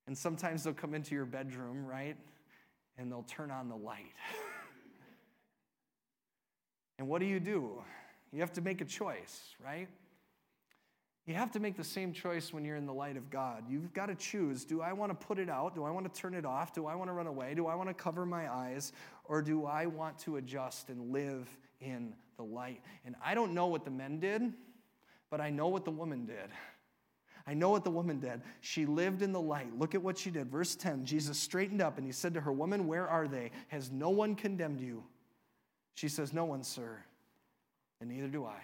And 0.08 0.18
sometimes 0.18 0.63
they'll 0.63 0.74
come 0.74 0.94
into 0.94 1.16
your 1.16 1.26
bedroom, 1.26 1.86
right? 1.86 2.18
And 2.98 3.12
they'll 3.12 3.24
turn 3.24 3.52
on 3.52 3.70
the 3.70 3.76
light. 3.76 4.13
and 7.00 7.08
what 7.08 7.20
do 7.20 7.26
you 7.26 7.39
do? 7.39 7.82
You 8.32 8.42
have 8.42 8.54
to 8.54 8.62
make 8.62 8.82
a 8.82 8.86
choice, 8.86 9.56
right? 9.63 9.88
You 11.26 11.36
have 11.36 11.52
to 11.52 11.60
make 11.60 11.78
the 11.78 11.86
same 11.86 12.12
choice 12.12 12.52
when 12.52 12.66
you're 12.66 12.76
in 12.76 12.86
the 12.86 12.94
light 12.94 13.16
of 13.16 13.30
God. 13.30 13.63
You've 13.70 13.94
got 13.94 14.08
to 14.08 14.16
choose 14.16 14.66
do 14.66 14.82
I 14.82 14.92
want 14.92 15.18
to 15.18 15.26
put 15.26 15.39
it 15.39 15.50
out? 15.50 15.74
Do 15.74 15.86
I 15.86 15.92
want 15.92 16.12
to 16.12 16.22
turn 16.22 16.34
it 16.34 16.46
off? 16.46 16.74
Do 16.74 16.86
I 16.86 16.96
want 16.96 17.10
to 17.10 17.13
run 17.13 17.28
away? 17.28 17.54
Do 17.54 17.68
I 17.68 17.76
want 17.76 17.89
to 17.89 17.94
cover 17.94 18.26
my 18.26 18.54
eyes? 18.54 18.92
Or 19.26 19.42
do 19.42 19.66
I 19.66 19.86
want 19.86 20.20
to 20.20 20.36
adjust 20.36 20.89
and 20.89 21.13
live 21.13 21.48
in 21.80 22.13
the 22.36 22.44
light? 22.44 22.82
And 23.06 23.16
I 23.24 23.36
don't 23.36 23.54
know 23.54 23.68
what 23.68 23.86
the 23.86 23.92
men 23.92 24.20
did, 24.20 24.54
but 25.30 25.39
I 25.39 25.50
know 25.50 25.70
what 25.70 25.86
the 25.86 25.92
woman 25.92 26.26
did. 26.26 26.50
I 27.45 27.53
know 27.53 27.69
what 27.69 27.84
the 27.84 27.91
woman 27.91 28.19
did. 28.19 28.41
She 28.62 28.86
lived 28.86 29.21
in 29.21 29.34
the 29.34 29.41
light. 29.41 29.77
Look 29.77 29.95
at 29.95 30.01
what 30.01 30.17
she 30.17 30.32
did. 30.32 30.49
Verse 30.49 30.75
10 30.75 31.06
Jesus 31.06 31.38
straightened 31.38 31.82
up 31.82 31.97
and 31.97 32.06
he 32.06 32.13
said 32.13 32.34
to 32.36 32.41
her, 32.41 32.51
Woman, 32.51 32.88
where 32.88 33.08
are 33.08 33.27
they? 33.27 33.51
Has 33.67 33.91
no 33.91 34.10
one 34.10 34.36
condemned 34.36 34.79
you? 34.79 35.03
She 35.95 36.08
says, 36.08 36.34
No 36.34 36.45
one, 36.45 36.63
sir. 36.63 36.97
And 37.99 38.10
neither 38.10 38.27
do 38.27 38.45
I. 38.45 38.62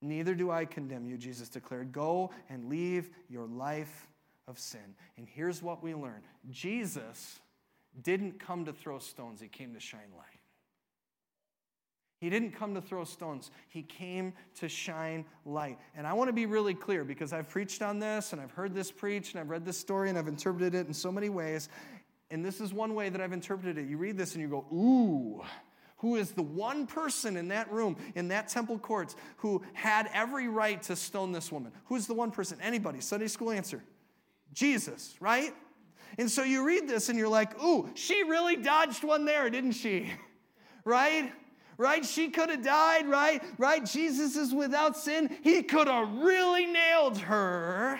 Neither 0.00 0.34
do 0.34 0.50
I 0.50 0.64
condemn 0.64 1.06
you, 1.06 1.16
Jesus 1.16 1.48
declared. 1.48 1.92
Go 1.92 2.30
and 2.48 2.68
leave 2.68 3.10
your 3.28 3.46
life 3.46 4.08
of 4.46 4.58
sin. 4.58 4.94
And 5.16 5.26
here's 5.28 5.62
what 5.62 5.82
we 5.82 5.94
learn 5.94 6.22
Jesus 6.50 7.40
didn't 8.02 8.38
come 8.38 8.64
to 8.66 8.72
throw 8.72 8.98
stones, 8.98 9.40
he 9.40 9.48
came 9.48 9.74
to 9.74 9.80
shine 9.80 10.00
light. 10.16 10.37
He 12.18 12.28
didn't 12.30 12.50
come 12.50 12.74
to 12.74 12.80
throw 12.80 13.04
stones. 13.04 13.50
He 13.68 13.82
came 13.82 14.32
to 14.56 14.68
shine 14.68 15.24
light. 15.44 15.78
And 15.96 16.06
I 16.06 16.12
want 16.12 16.28
to 16.28 16.32
be 16.32 16.46
really 16.46 16.74
clear 16.74 17.04
because 17.04 17.32
I've 17.32 17.48
preached 17.48 17.80
on 17.80 18.00
this 18.00 18.32
and 18.32 18.42
I've 18.42 18.50
heard 18.50 18.74
this 18.74 18.90
preached 18.90 19.34
and 19.34 19.40
I've 19.40 19.50
read 19.50 19.64
this 19.64 19.78
story 19.78 20.08
and 20.08 20.18
I've 20.18 20.26
interpreted 20.26 20.74
it 20.74 20.86
in 20.88 20.92
so 20.92 21.12
many 21.12 21.28
ways. 21.28 21.68
And 22.30 22.44
this 22.44 22.60
is 22.60 22.74
one 22.74 22.94
way 22.94 23.08
that 23.08 23.20
I've 23.20 23.32
interpreted 23.32 23.78
it. 23.78 23.88
You 23.88 23.98
read 23.98 24.18
this 24.18 24.34
and 24.34 24.42
you 24.42 24.48
go, 24.48 24.66
ooh, 24.72 25.44
who 25.98 26.16
is 26.16 26.32
the 26.32 26.42
one 26.42 26.86
person 26.86 27.36
in 27.36 27.48
that 27.48 27.70
room, 27.72 27.96
in 28.16 28.28
that 28.28 28.48
temple 28.48 28.78
courts, 28.78 29.14
who 29.38 29.62
had 29.72 30.10
every 30.12 30.48
right 30.48 30.82
to 30.84 30.96
stone 30.96 31.30
this 31.32 31.52
woman? 31.52 31.72
Who's 31.86 32.06
the 32.06 32.14
one 32.14 32.30
person? 32.32 32.58
Anybody? 32.60 33.00
Sunday 33.00 33.28
school 33.28 33.50
answer 33.50 33.82
Jesus, 34.52 35.14
right? 35.20 35.54
And 36.18 36.30
so 36.30 36.42
you 36.42 36.64
read 36.64 36.88
this 36.88 37.08
and 37.08 37.18
you're 37.18 37.28
like, 37.28 37.62
ooh, 37.62 37.88
she 37.94 38.24
really 38.24 38.56
dodged 38.56 39.04
one 39.04 39.24
there, 39.24 39.48
didn't 39.50 39.72
she? 39.72 40.10
right? 40.84 41.32
Right? 41.78 42.04
She 42.04 42.28
could 42.28 42.50
have 42.50 42.62
died, 42.62 43.08
right? 43.08 43.42
Right? 43.56 43.84
Jesus 43.84 44.36
is 44.36 44.52
without 44.52 44.96
sin. 44.96 45.34
He 45.42 45.62
could 45.62 45.88
have 45.88 46.12
really 46.18 46.66
nailed 46.66 47.18
her. 47.18 47.98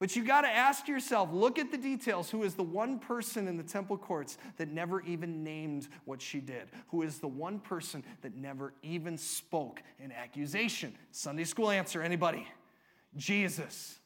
But 0.00 0.14
you 0.14 0.24
got 0.24 0.42
to 0.42 0.48
ask 0.48 0.86
yourself 0.86 1.30
look 1.32 1.58
at 1.58 1.72
the 1.72 1.78
details. 1.78 2.30
Who 2.30 2.44
is 2.44 2.54
the 2.54 2.62
one 2.62 3.00
person 3.00 3.48
in 3.48 3.56
the 3.56 3.64
temple 3.64 3.98
courts 3.98 4.38
that 4.56 4.68
never 4.68 5.00
even 5.02 5.42
named 5.42 5.88
what 6.04 6.22
she 6.22 6.38
did? 6.38 6.68
Who 6.88 7.02
is 7.02 7.18
the 7.18 7.26
one 7.26 7.58
person 7.58 8.04
that 8.22 8.36
never 8.36 8.74
even 8.82 9.18
spoke 9.18 9.82
an 9.98 10.12
accusation? 10.12 10.94
Sunday 11.10 11.44
school 11.44 11.70
answer 11.70 12.00
anybody? 12.00 12.46
Jesus. 13.16 13.98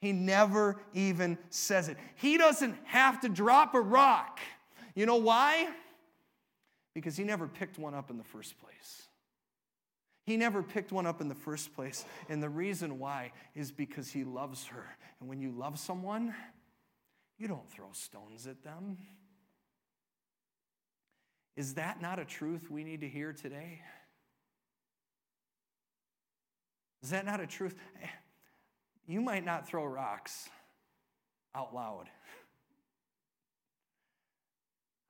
He 0.00 0.12
never 0.12 0.80
even 0.94 1.38
says 1.50 1.88
it. 1.88 1.96
He 2.16 2.36
doesn't 2.36 2.74
have 2.84 3.20
to 3.20 3.28
drop 3.28 3.76
a 3.76 3.80
rock. 3.80 4.40
You 4.96 5.06
know 5.06 5.16
why? 5.16 5.68
Because 6.94 7.16
he 7.16 7.24
never 7.24 7.46
picked 7.46 7.78
one 7.78 7.94
up 7.94 8.10
in 8.10 8.18
the 8.18 8.24
first 8.24 8.58
place. 8.60 9.08
He 10.24 10.36
never 10.36 10.62
picked 10.62 10.92
one 10.92 11.06
up 11.06 11.20
in 11.20 11.28
the 11.28 11.34
first 11.34 11.74
place. 11.74 12.04
And 12.28 12.42
the 12.42 12.48
reason 12.48 12.98
why 12.98 13.32
is 13.54 13.72
because 13.72 14.10
he 14.10 14.24
loves 14.24 14.66
her. 14.66 14.84
And 15.20 15.28
when 15.28 15.40
you 15.40 15.50
love 15.50 15.78
someone, 15.78 16.34
you 17.38 17.48
don't 17.48 17.68
throw 17.70 17.90
stones 17.92 18.46
at 18.46 18.62
them. 18.62 18.98
Is 21.56 21.74
that 21.74 22.00
not 22.00 22.18
a 22.18 22.24
truth 22.24 22.70
we 22.70 22.84
need 22.84 23.00
to 23.00 23.08
hear 23.08 23.32
today? 23.32 23.80
Is 27.02 27.10
that 27.10 27.26
not 27.26 27.40
a 27.40 27.46
truth? 27.46 27.74
You 29.06 29.20
might 29.20 29.44
not 29.44 29.66
throw 29.66 29.84
rocks 29.84 30.48
out 31.54 31.74
loud. 31.74 32.08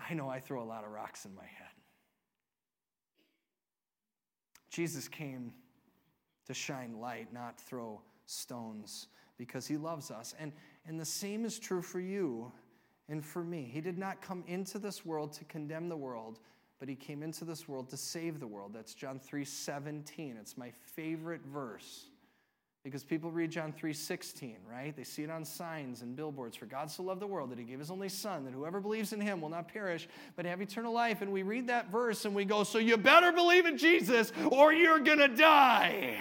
I 0.09 0.15
know 0.15 0.29
I 0.29 0.41
throw 0.41 0.62
a 0.62 0.65
lot 0.65 0.85
of 0.85 0.91
rocks 0.91 1.25
in 1.25 1.35
my 1.35 1.43
head. 1.43 1.69
Jesus 4.71 5.07
came 5.07 5.53
to 6.47 6.55
shine 6.55 6.98
light, 6.98 7.33
not 7.33 7.61
throw 7.61 8.00
stones, 8.27 9.09
because 9.37 9.67
he 9.67 9.77
loves 9.77 10.11
us. 10.11 10.35
And, 10.38 10.53
and 10.87 10.98
the 10.98 11.05
same 11.05 11.44
is 11.44 11.59
true 11.59 11.83
for 11.83 12.00
you 12.00 12.50
and 13.09 13.25
for 13.25 13.44
me. 13.44 13.69
He 13.71 13.81
did 13.81 13.98
not 13.98 14.23
come 14.23 14.42
into 14.46 14.79
this 14.79 15.05
world 15.05 15.33
to 15.35 15.44
condemn 15.44 15.88
the 15.88 15.96
world, 15.96 16.38
but 16.81 16.88
he 16.88 16.94
came 16.94 17.23
into 17.23 17.44
this 17.44 17.69
world 17.69 17.88
to 17.90 17.96
save 17.96 18.40
the 18.40 18.46
world. 18.46 18.73
That's 18.75 18.94
John 18.94 19.19
3 19.19 19.44
17. 19.44 20.37
It's 20.40 20.57
my 20.57 20.71
favorite 20.94 21.42
verse. 21.44 22.07
Because 22.85 23.04
people 23.04 23.30
read 23.30 23.52
John 23.52 23.72
3:16, 23.72 24.56
right? 24.68 24.94
They 24.96 25.04
see 25.04 25.22
it 25.22 25.30
on 25.30 25.44
signs 25.44 26.02
and 26.02 26.16
billboards. 26.16 26.56
For 26.56 26.66
God 26.66 26.90
so 26.90 27.04
loved 27.04 27.20
the 27.20 27.28
world 27.28 27.50
that 27.50 27.58
he 27.58 27.64
gave 27.64 27.78
his 27.78 27.92
only 27.92 28.08
son, 28.08 28.44
that 28.44 28.52
whoever 28.52 28.80
believes 28.80 29.12
in 29.12 29.20
him 29.20 29.40
will 29.40 29.50
not 29.50 29.68
perish, 29.68 30.08
but 30.35 30.44
have 30.46 30.60
eternal 30.60 30.92
life. 30.92 31.22
And 31.22 31.33
we 31.33 31.44
read 31.44 31.68
that 31.68 31.92
verse 31.92 32.24
and 32.24 32.35
we 32.35 32.44
go, 32.44 32.64
so 32.64 32.78
you 32.78 32.96
better 32.96 33.30
believe 33.30 33.66
in 33.66 33.78
Jesus 33.78 34.33
or 34.50 34.72
you're 34.72 34.98
gonna 34.98 35.28
die. 35.28 36.18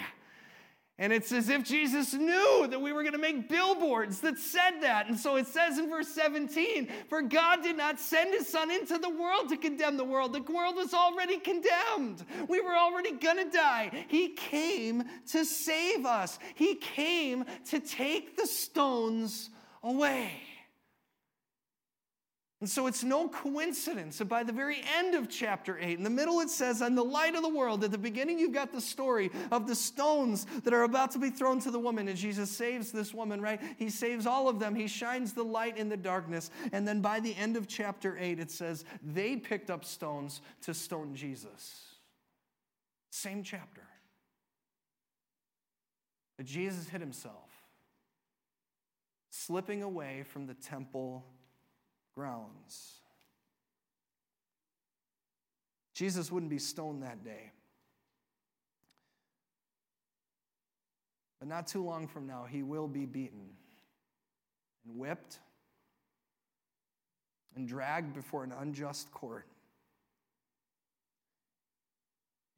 And 1.02 1.12
it's 1.12 1.32
as 1.32 1.48
if 1.48 1.64
Jesus 1.64 2.14
knew 2.14 2.68
that 2.70 2.80
we 2.80 2.92
were 2.92 3.02
going 3.02 3.14
to 3.14 3.18
make 3.18 3.48
billboards 3.48 4.20
that 4.20 4.38
said 4.38 4.80
that. 4.82 5.08
And 5.08 5.18
so 5.18 5.34
it 5.34 5.48
says 5.48 5.76
in 5.76 5.90
verse 5.90 6.06
17 6.06 6.86
For 7.08 7.22
God 7.22 7.64
did 7.64 7.76
not 7.76 7.98
send 7.98 8.32
his 8.32 8.46
son 8.46 8.70
into 8.70 8.98
the 8.98 9.08
world 9.08 9.48
to 9.48 9.56
condemn 9.56 9.96
the 9.96 10.04
world. 10.04 10.32
The 10.32 10.42
world 10.42 10.76
was 10.76 10.94
already 10.94 11.40
condemned. 11.40 12.24
We 12.46 12.60
were 12.60 12.76
already 12.76 13.10
going 13.10 13.38
to 13.38 13.50
die. 13.50 14.06
He 14.06 14.28
came 14.28 15.02
to 15.32 15.44
save 15.44 16.06
us, 16.06 16.38
He 16.54 16.76
came 16.76 17.46
to 17.70 17.80
take 17.80 18.36
the 18.36 18.46
stones 18.46 19.50
away. 19.82 20.30
And 22.62 22.70
so 22.70 22.86
it's 22.86 23.02
no 23.02 23.26
coincidence 23.26 24.18
that 24.18 24.26
by 24.26 24.44
the 24.44 24.52
very 24.52 24.84
end 24.96 25.16
of 25.16 25.28
chapter 25.28 25.80
8, 25.80 25.98
in 25.98 26.04
the 26.04 26.08
middle 26.08 26.38
it 26.38 26.48
says, 26.48 26.80
On 26.80 26.94
the 26.94 27.02
light 27.02 27.34
of 27.34 27.42
the 27.42 27.48
world, 27.48 27.82
at 27.82 27.90
the 27.90 27.98
beginning 27.98 28.38
you've 28.38 28.52
got 28.52 28.70
the 28.70 28.80
story 28.80 29.32
of 29.50 29.66
the 29.66 29.74
stones 29.74 30.46
that 30.62 30.72
are 30.72 30.84
about 30.84 31.10
to 31.10 31.18
be 31.18 31.28
thrown 31.28 31.58
to 31.58 31.72
the 31.72 31.78
woman. 31.80 32.06
And 32.06 32.16
Jesus 32.16 32.52
saves 32.52 32.92
this 32.92 33.12
woman, 33.12 33.40
right? 33.40 33.60
He 33.78 33.90
saves 33.90 34.26
all 34.26 34.48
of 34.48 34.60
them. 34.60 34.76
He 34.76 34.86
shines 34.86 35.32
the 35.32 35.42
light 35.42 35.76
in 35.76 35.88
the 35.88 35.96
darkness. 35.96 36.52
And 36.70 36.86
then 36.86 37.00
by 37.00 37.18
the 37.18 37.34
end 37.34 37.56
of 37.56 37.66
chapter 37.66 38.16
8, 38.16 38.38
it 38.38 38.52
says, 38.52 38.84
They 39.02 39.34
picked 39.34 39.68
up 39.68 39.84
stones 39.84 40.40
to 40.60 40.72
stone 40.72 41.16
Jesus. 41.16 41.96
Same 43.10 43.42
chapter. 43.42 43.82
But 46.36 46.46
Jesus 46.46 46.88
hid 46.88 47.00
himself, 47.00 47.50
slipping 49.30 49.82
away 49.82 50.22
from 50.22 50.46
the 50.46 50.54
temple 50.54 51.24
grounds. 52.14 53.00
Jesus 55.94 56.32
wouldn't 56.32 56.50
be 56.50 56.58
stoned 56.58 57.02
that 57.02 57.24
day. 57.24 57.52
But 61.38 61.48
not 61.48 61.66
too 61.66 61.84
long 61.84 62.06
from 62.06 62.26
now, 62.26 62.46
he 62.48 62.62
will 62.62 62.88
be 62.88 63.04
beaten 63.04 63.50
and 64.86 64.98
whipped 64.98 65.38
and 67.56 67.66
dragged 67.66 68.14
before 68.14 68.44
an 68.44 68.52
unjust 68.52 69.10
court 69.10 69.46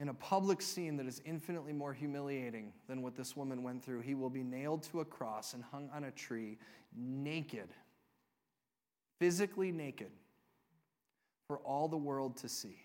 in 0.01 0.09
a 0.09 0.15
public 0.15 0.61
scene 0.61 0.97
that 0.97 1.07
is 1.07 1.23
infinitely 1.25 1.73
more 1.73 1.93
humiliating 1.93 2.73
than 2.89 3.01
what 3.01 3.17
this 3.17 3.37
woman 3.37 3.63
went 3.63 3.83
through. 3.85 4.01
He 4.01 4.15
will 4.15 4.31
be 4.31 4.43
nailed 4.43 4.83
to 4.85 5.01
a 5.01 5.05
cross 5.05 5.55
and 5.55 5.65
hung 5.65 5.89
on 5.95 6.05
a 6.05 6.11
tree 6.11 6.59
naked 6.97 7.69
physically 9.25 9.73
naked 9.73 10.11
for 11.47 11.57
all 11.61 11.89
the 11.89 11.97
world 11.97 12.37
to 12.37 12.47
see. 12.47 12.77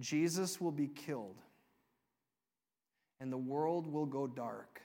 Jesus 0.00 0.58
will 0.58 0.72
be 0.72 0.88
killed, 0.88 1.36
and 3.20 3.30
the 3.30 3.36
world 3.36 3.86
will 3.86 4.06
go 4.06 4.26
dark. 4.26 4.80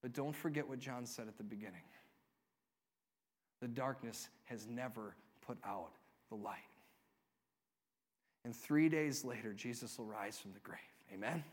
But 0.00 0.14
don't 0.14 0.34
forget 0.34 0.66
what 0.66 0.78
John 0.78 1.04
said 1.04 1.28
at 1.28 1.36
the 1.36 1.44
beginning 1.44 1.84
the 3.60 3.68
darkness 3.68 4.30
has 4.44 4.66
never 4.66 5.14
put 5.46 5.58
out 5.66 5.90
the 6.30 6.36
light. 6.36 6.56
And 8.46 8.56
three 8.56 8.88
days 8.88 9.22
later, 9.22 9.52
Jesus 9.52 9.98
will 9.98 10.06
rise 10.06 10.38
from 10.38 10.54
the 10.54 10.60
grave. 10.60 10.80
Amen? 11.12 11.44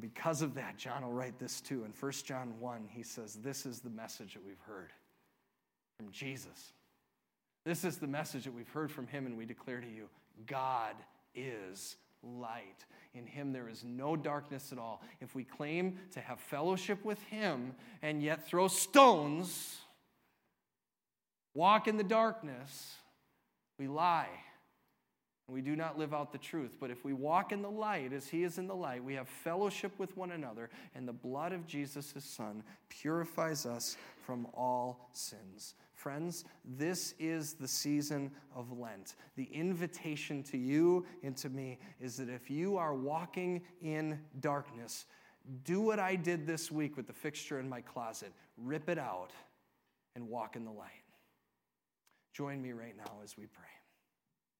Because 0.00 0.42
of 0.42 0.54
that, 0.54 0.76
John 0.76 1.02
will 1.02 1.12
write 1.12 1.38
this 1.38 1.60
too. 1.60 1.84
In 1.84 1.92
1 1.98 2.12
John 2.24 2.54
1, 2.58 2.88
he 2.90 3.02
says, 3.02 3.34
This 3.34 3.66
is 3.66 3.80
the 3.80 3.90
message 3.90 4.34
that 4.34 4.44
we've 4.44 4.60
heard 4.66 4.92
from 5.96 6.10
Jesus. 6.10 6.72
This 7.64 7.84
is 7.84 7.98
the 7.98 8.06
message 8.06 8.44
that 8.44 8.54
we've 8.54 8.68
heard 8.68 8.90
from 8.90 9.06
him, 9.06 9.26
and 9.26 9.36
we 9.36 9.44
declare 9.44 9.80
to 9.80 9.86
you 9.86 10.08
God 10.46 10.94
is 11.34 11.96
light. 12.22 12.84
In 13.14 13.26
him 13.26 13.52
there 13.52 13.68
is 13.68 13.84
no 13.84 14.16
darkness 14.16 14.72
at 14.72 14.78
all. 14.78 15.02
If 15.20 15.34
we 15.34 15.44
claim 15.44 15.98
to 16.12 16.20
have 16.20 16.40
fellowship 16.40 17.04
with 17.04 17.20
him 17.24 17.74
and 18.02 18.22
yet 18.22 18.46
throw 18.46 18.68
stones, 18.68 19.78
walk 21.54 21.88
in 21.88 21.96
the 21.96 22.04
darkness, 22.04 22.94
we 23.78 23.88
lie 23.88 24.28
we 25.50 25.60
do 25.60 25.76
not 25.76 25.98
live 25.98 26.14
out 26.14 26.32
the 26.32 26.38
truth. 26.38 26.76
But 26.80 26.90
if 26.90 27.04
we 27.04 27.12
walk 27.12 27.52
in 27.52 27.62
the 27.62 27.70
light 27.70 28.12
as 28.12 28.28
he 28.28 28.44
is 28.44 28.58
in 28.58 28.66
the 28.66 28.74
light, 28.74 29.02
we 29.02 29.14
have 29.14 29.28
fellowship 29.28 29.92
with 29.98 30.16
one 30.16 30.32
another, 30.32 30.70
and 30.94 31.06
the 31.06 31.12
blood 31.12 31.52
of 31.52 31.66
Jesus, 31.66 32.12
his 32.12 32.24
son, 32.24 32.62
purifies 32.88 33.66
us 33.66 33.96
from 34.24 34.46
all 34.54 35.08
sins. 35.12 35.74
Friends, 35.94 36.44
this 36.64 37.14
is 37.18 37.54
the 37.54 37.68
season 37.68 38.30
of 38.54 38.78
Lent. 38.78 39.16
The 39.36 39.48
invitation 39.52 40.42
to 40.44 40.56
you 40.56 41.04
and 41.22 41.36
to 41.38 41.48
me 41.48 41.78
is 42.00 42.16
that 42.16 42.28
if 42.28 42.50
you 42.50 42.76
are 42.76 42.94
walking 42.94 43.60
in 43.82 44.18
darkness, 44.40 45.06
do 45.64 45.80
what 45.80 45.98
I 45.98 46.16
did 46.16 46.46
this 46.46 46.70
week 46.70 46.96
with 46.96 47.06
the 47.06 47.12
fixture 47.12 47.58
in 47.58 47.68
my 47.68 47.80
closet 47.80 48.32
rip 48.56 48.88
it 48.88 48.98
out 48.98 49.30
and 50.14 50.28
walk 50.28 50.56
in 50.56 50.64
the 50.64 50.70
light. 50.70 50.88
Join 52.32 52.60
me 52.62 52.72
right 52.72 52.96
now 52.96 53.20
as 53.24 53.36
we 53.36 53.46
pray. 53.46 53.79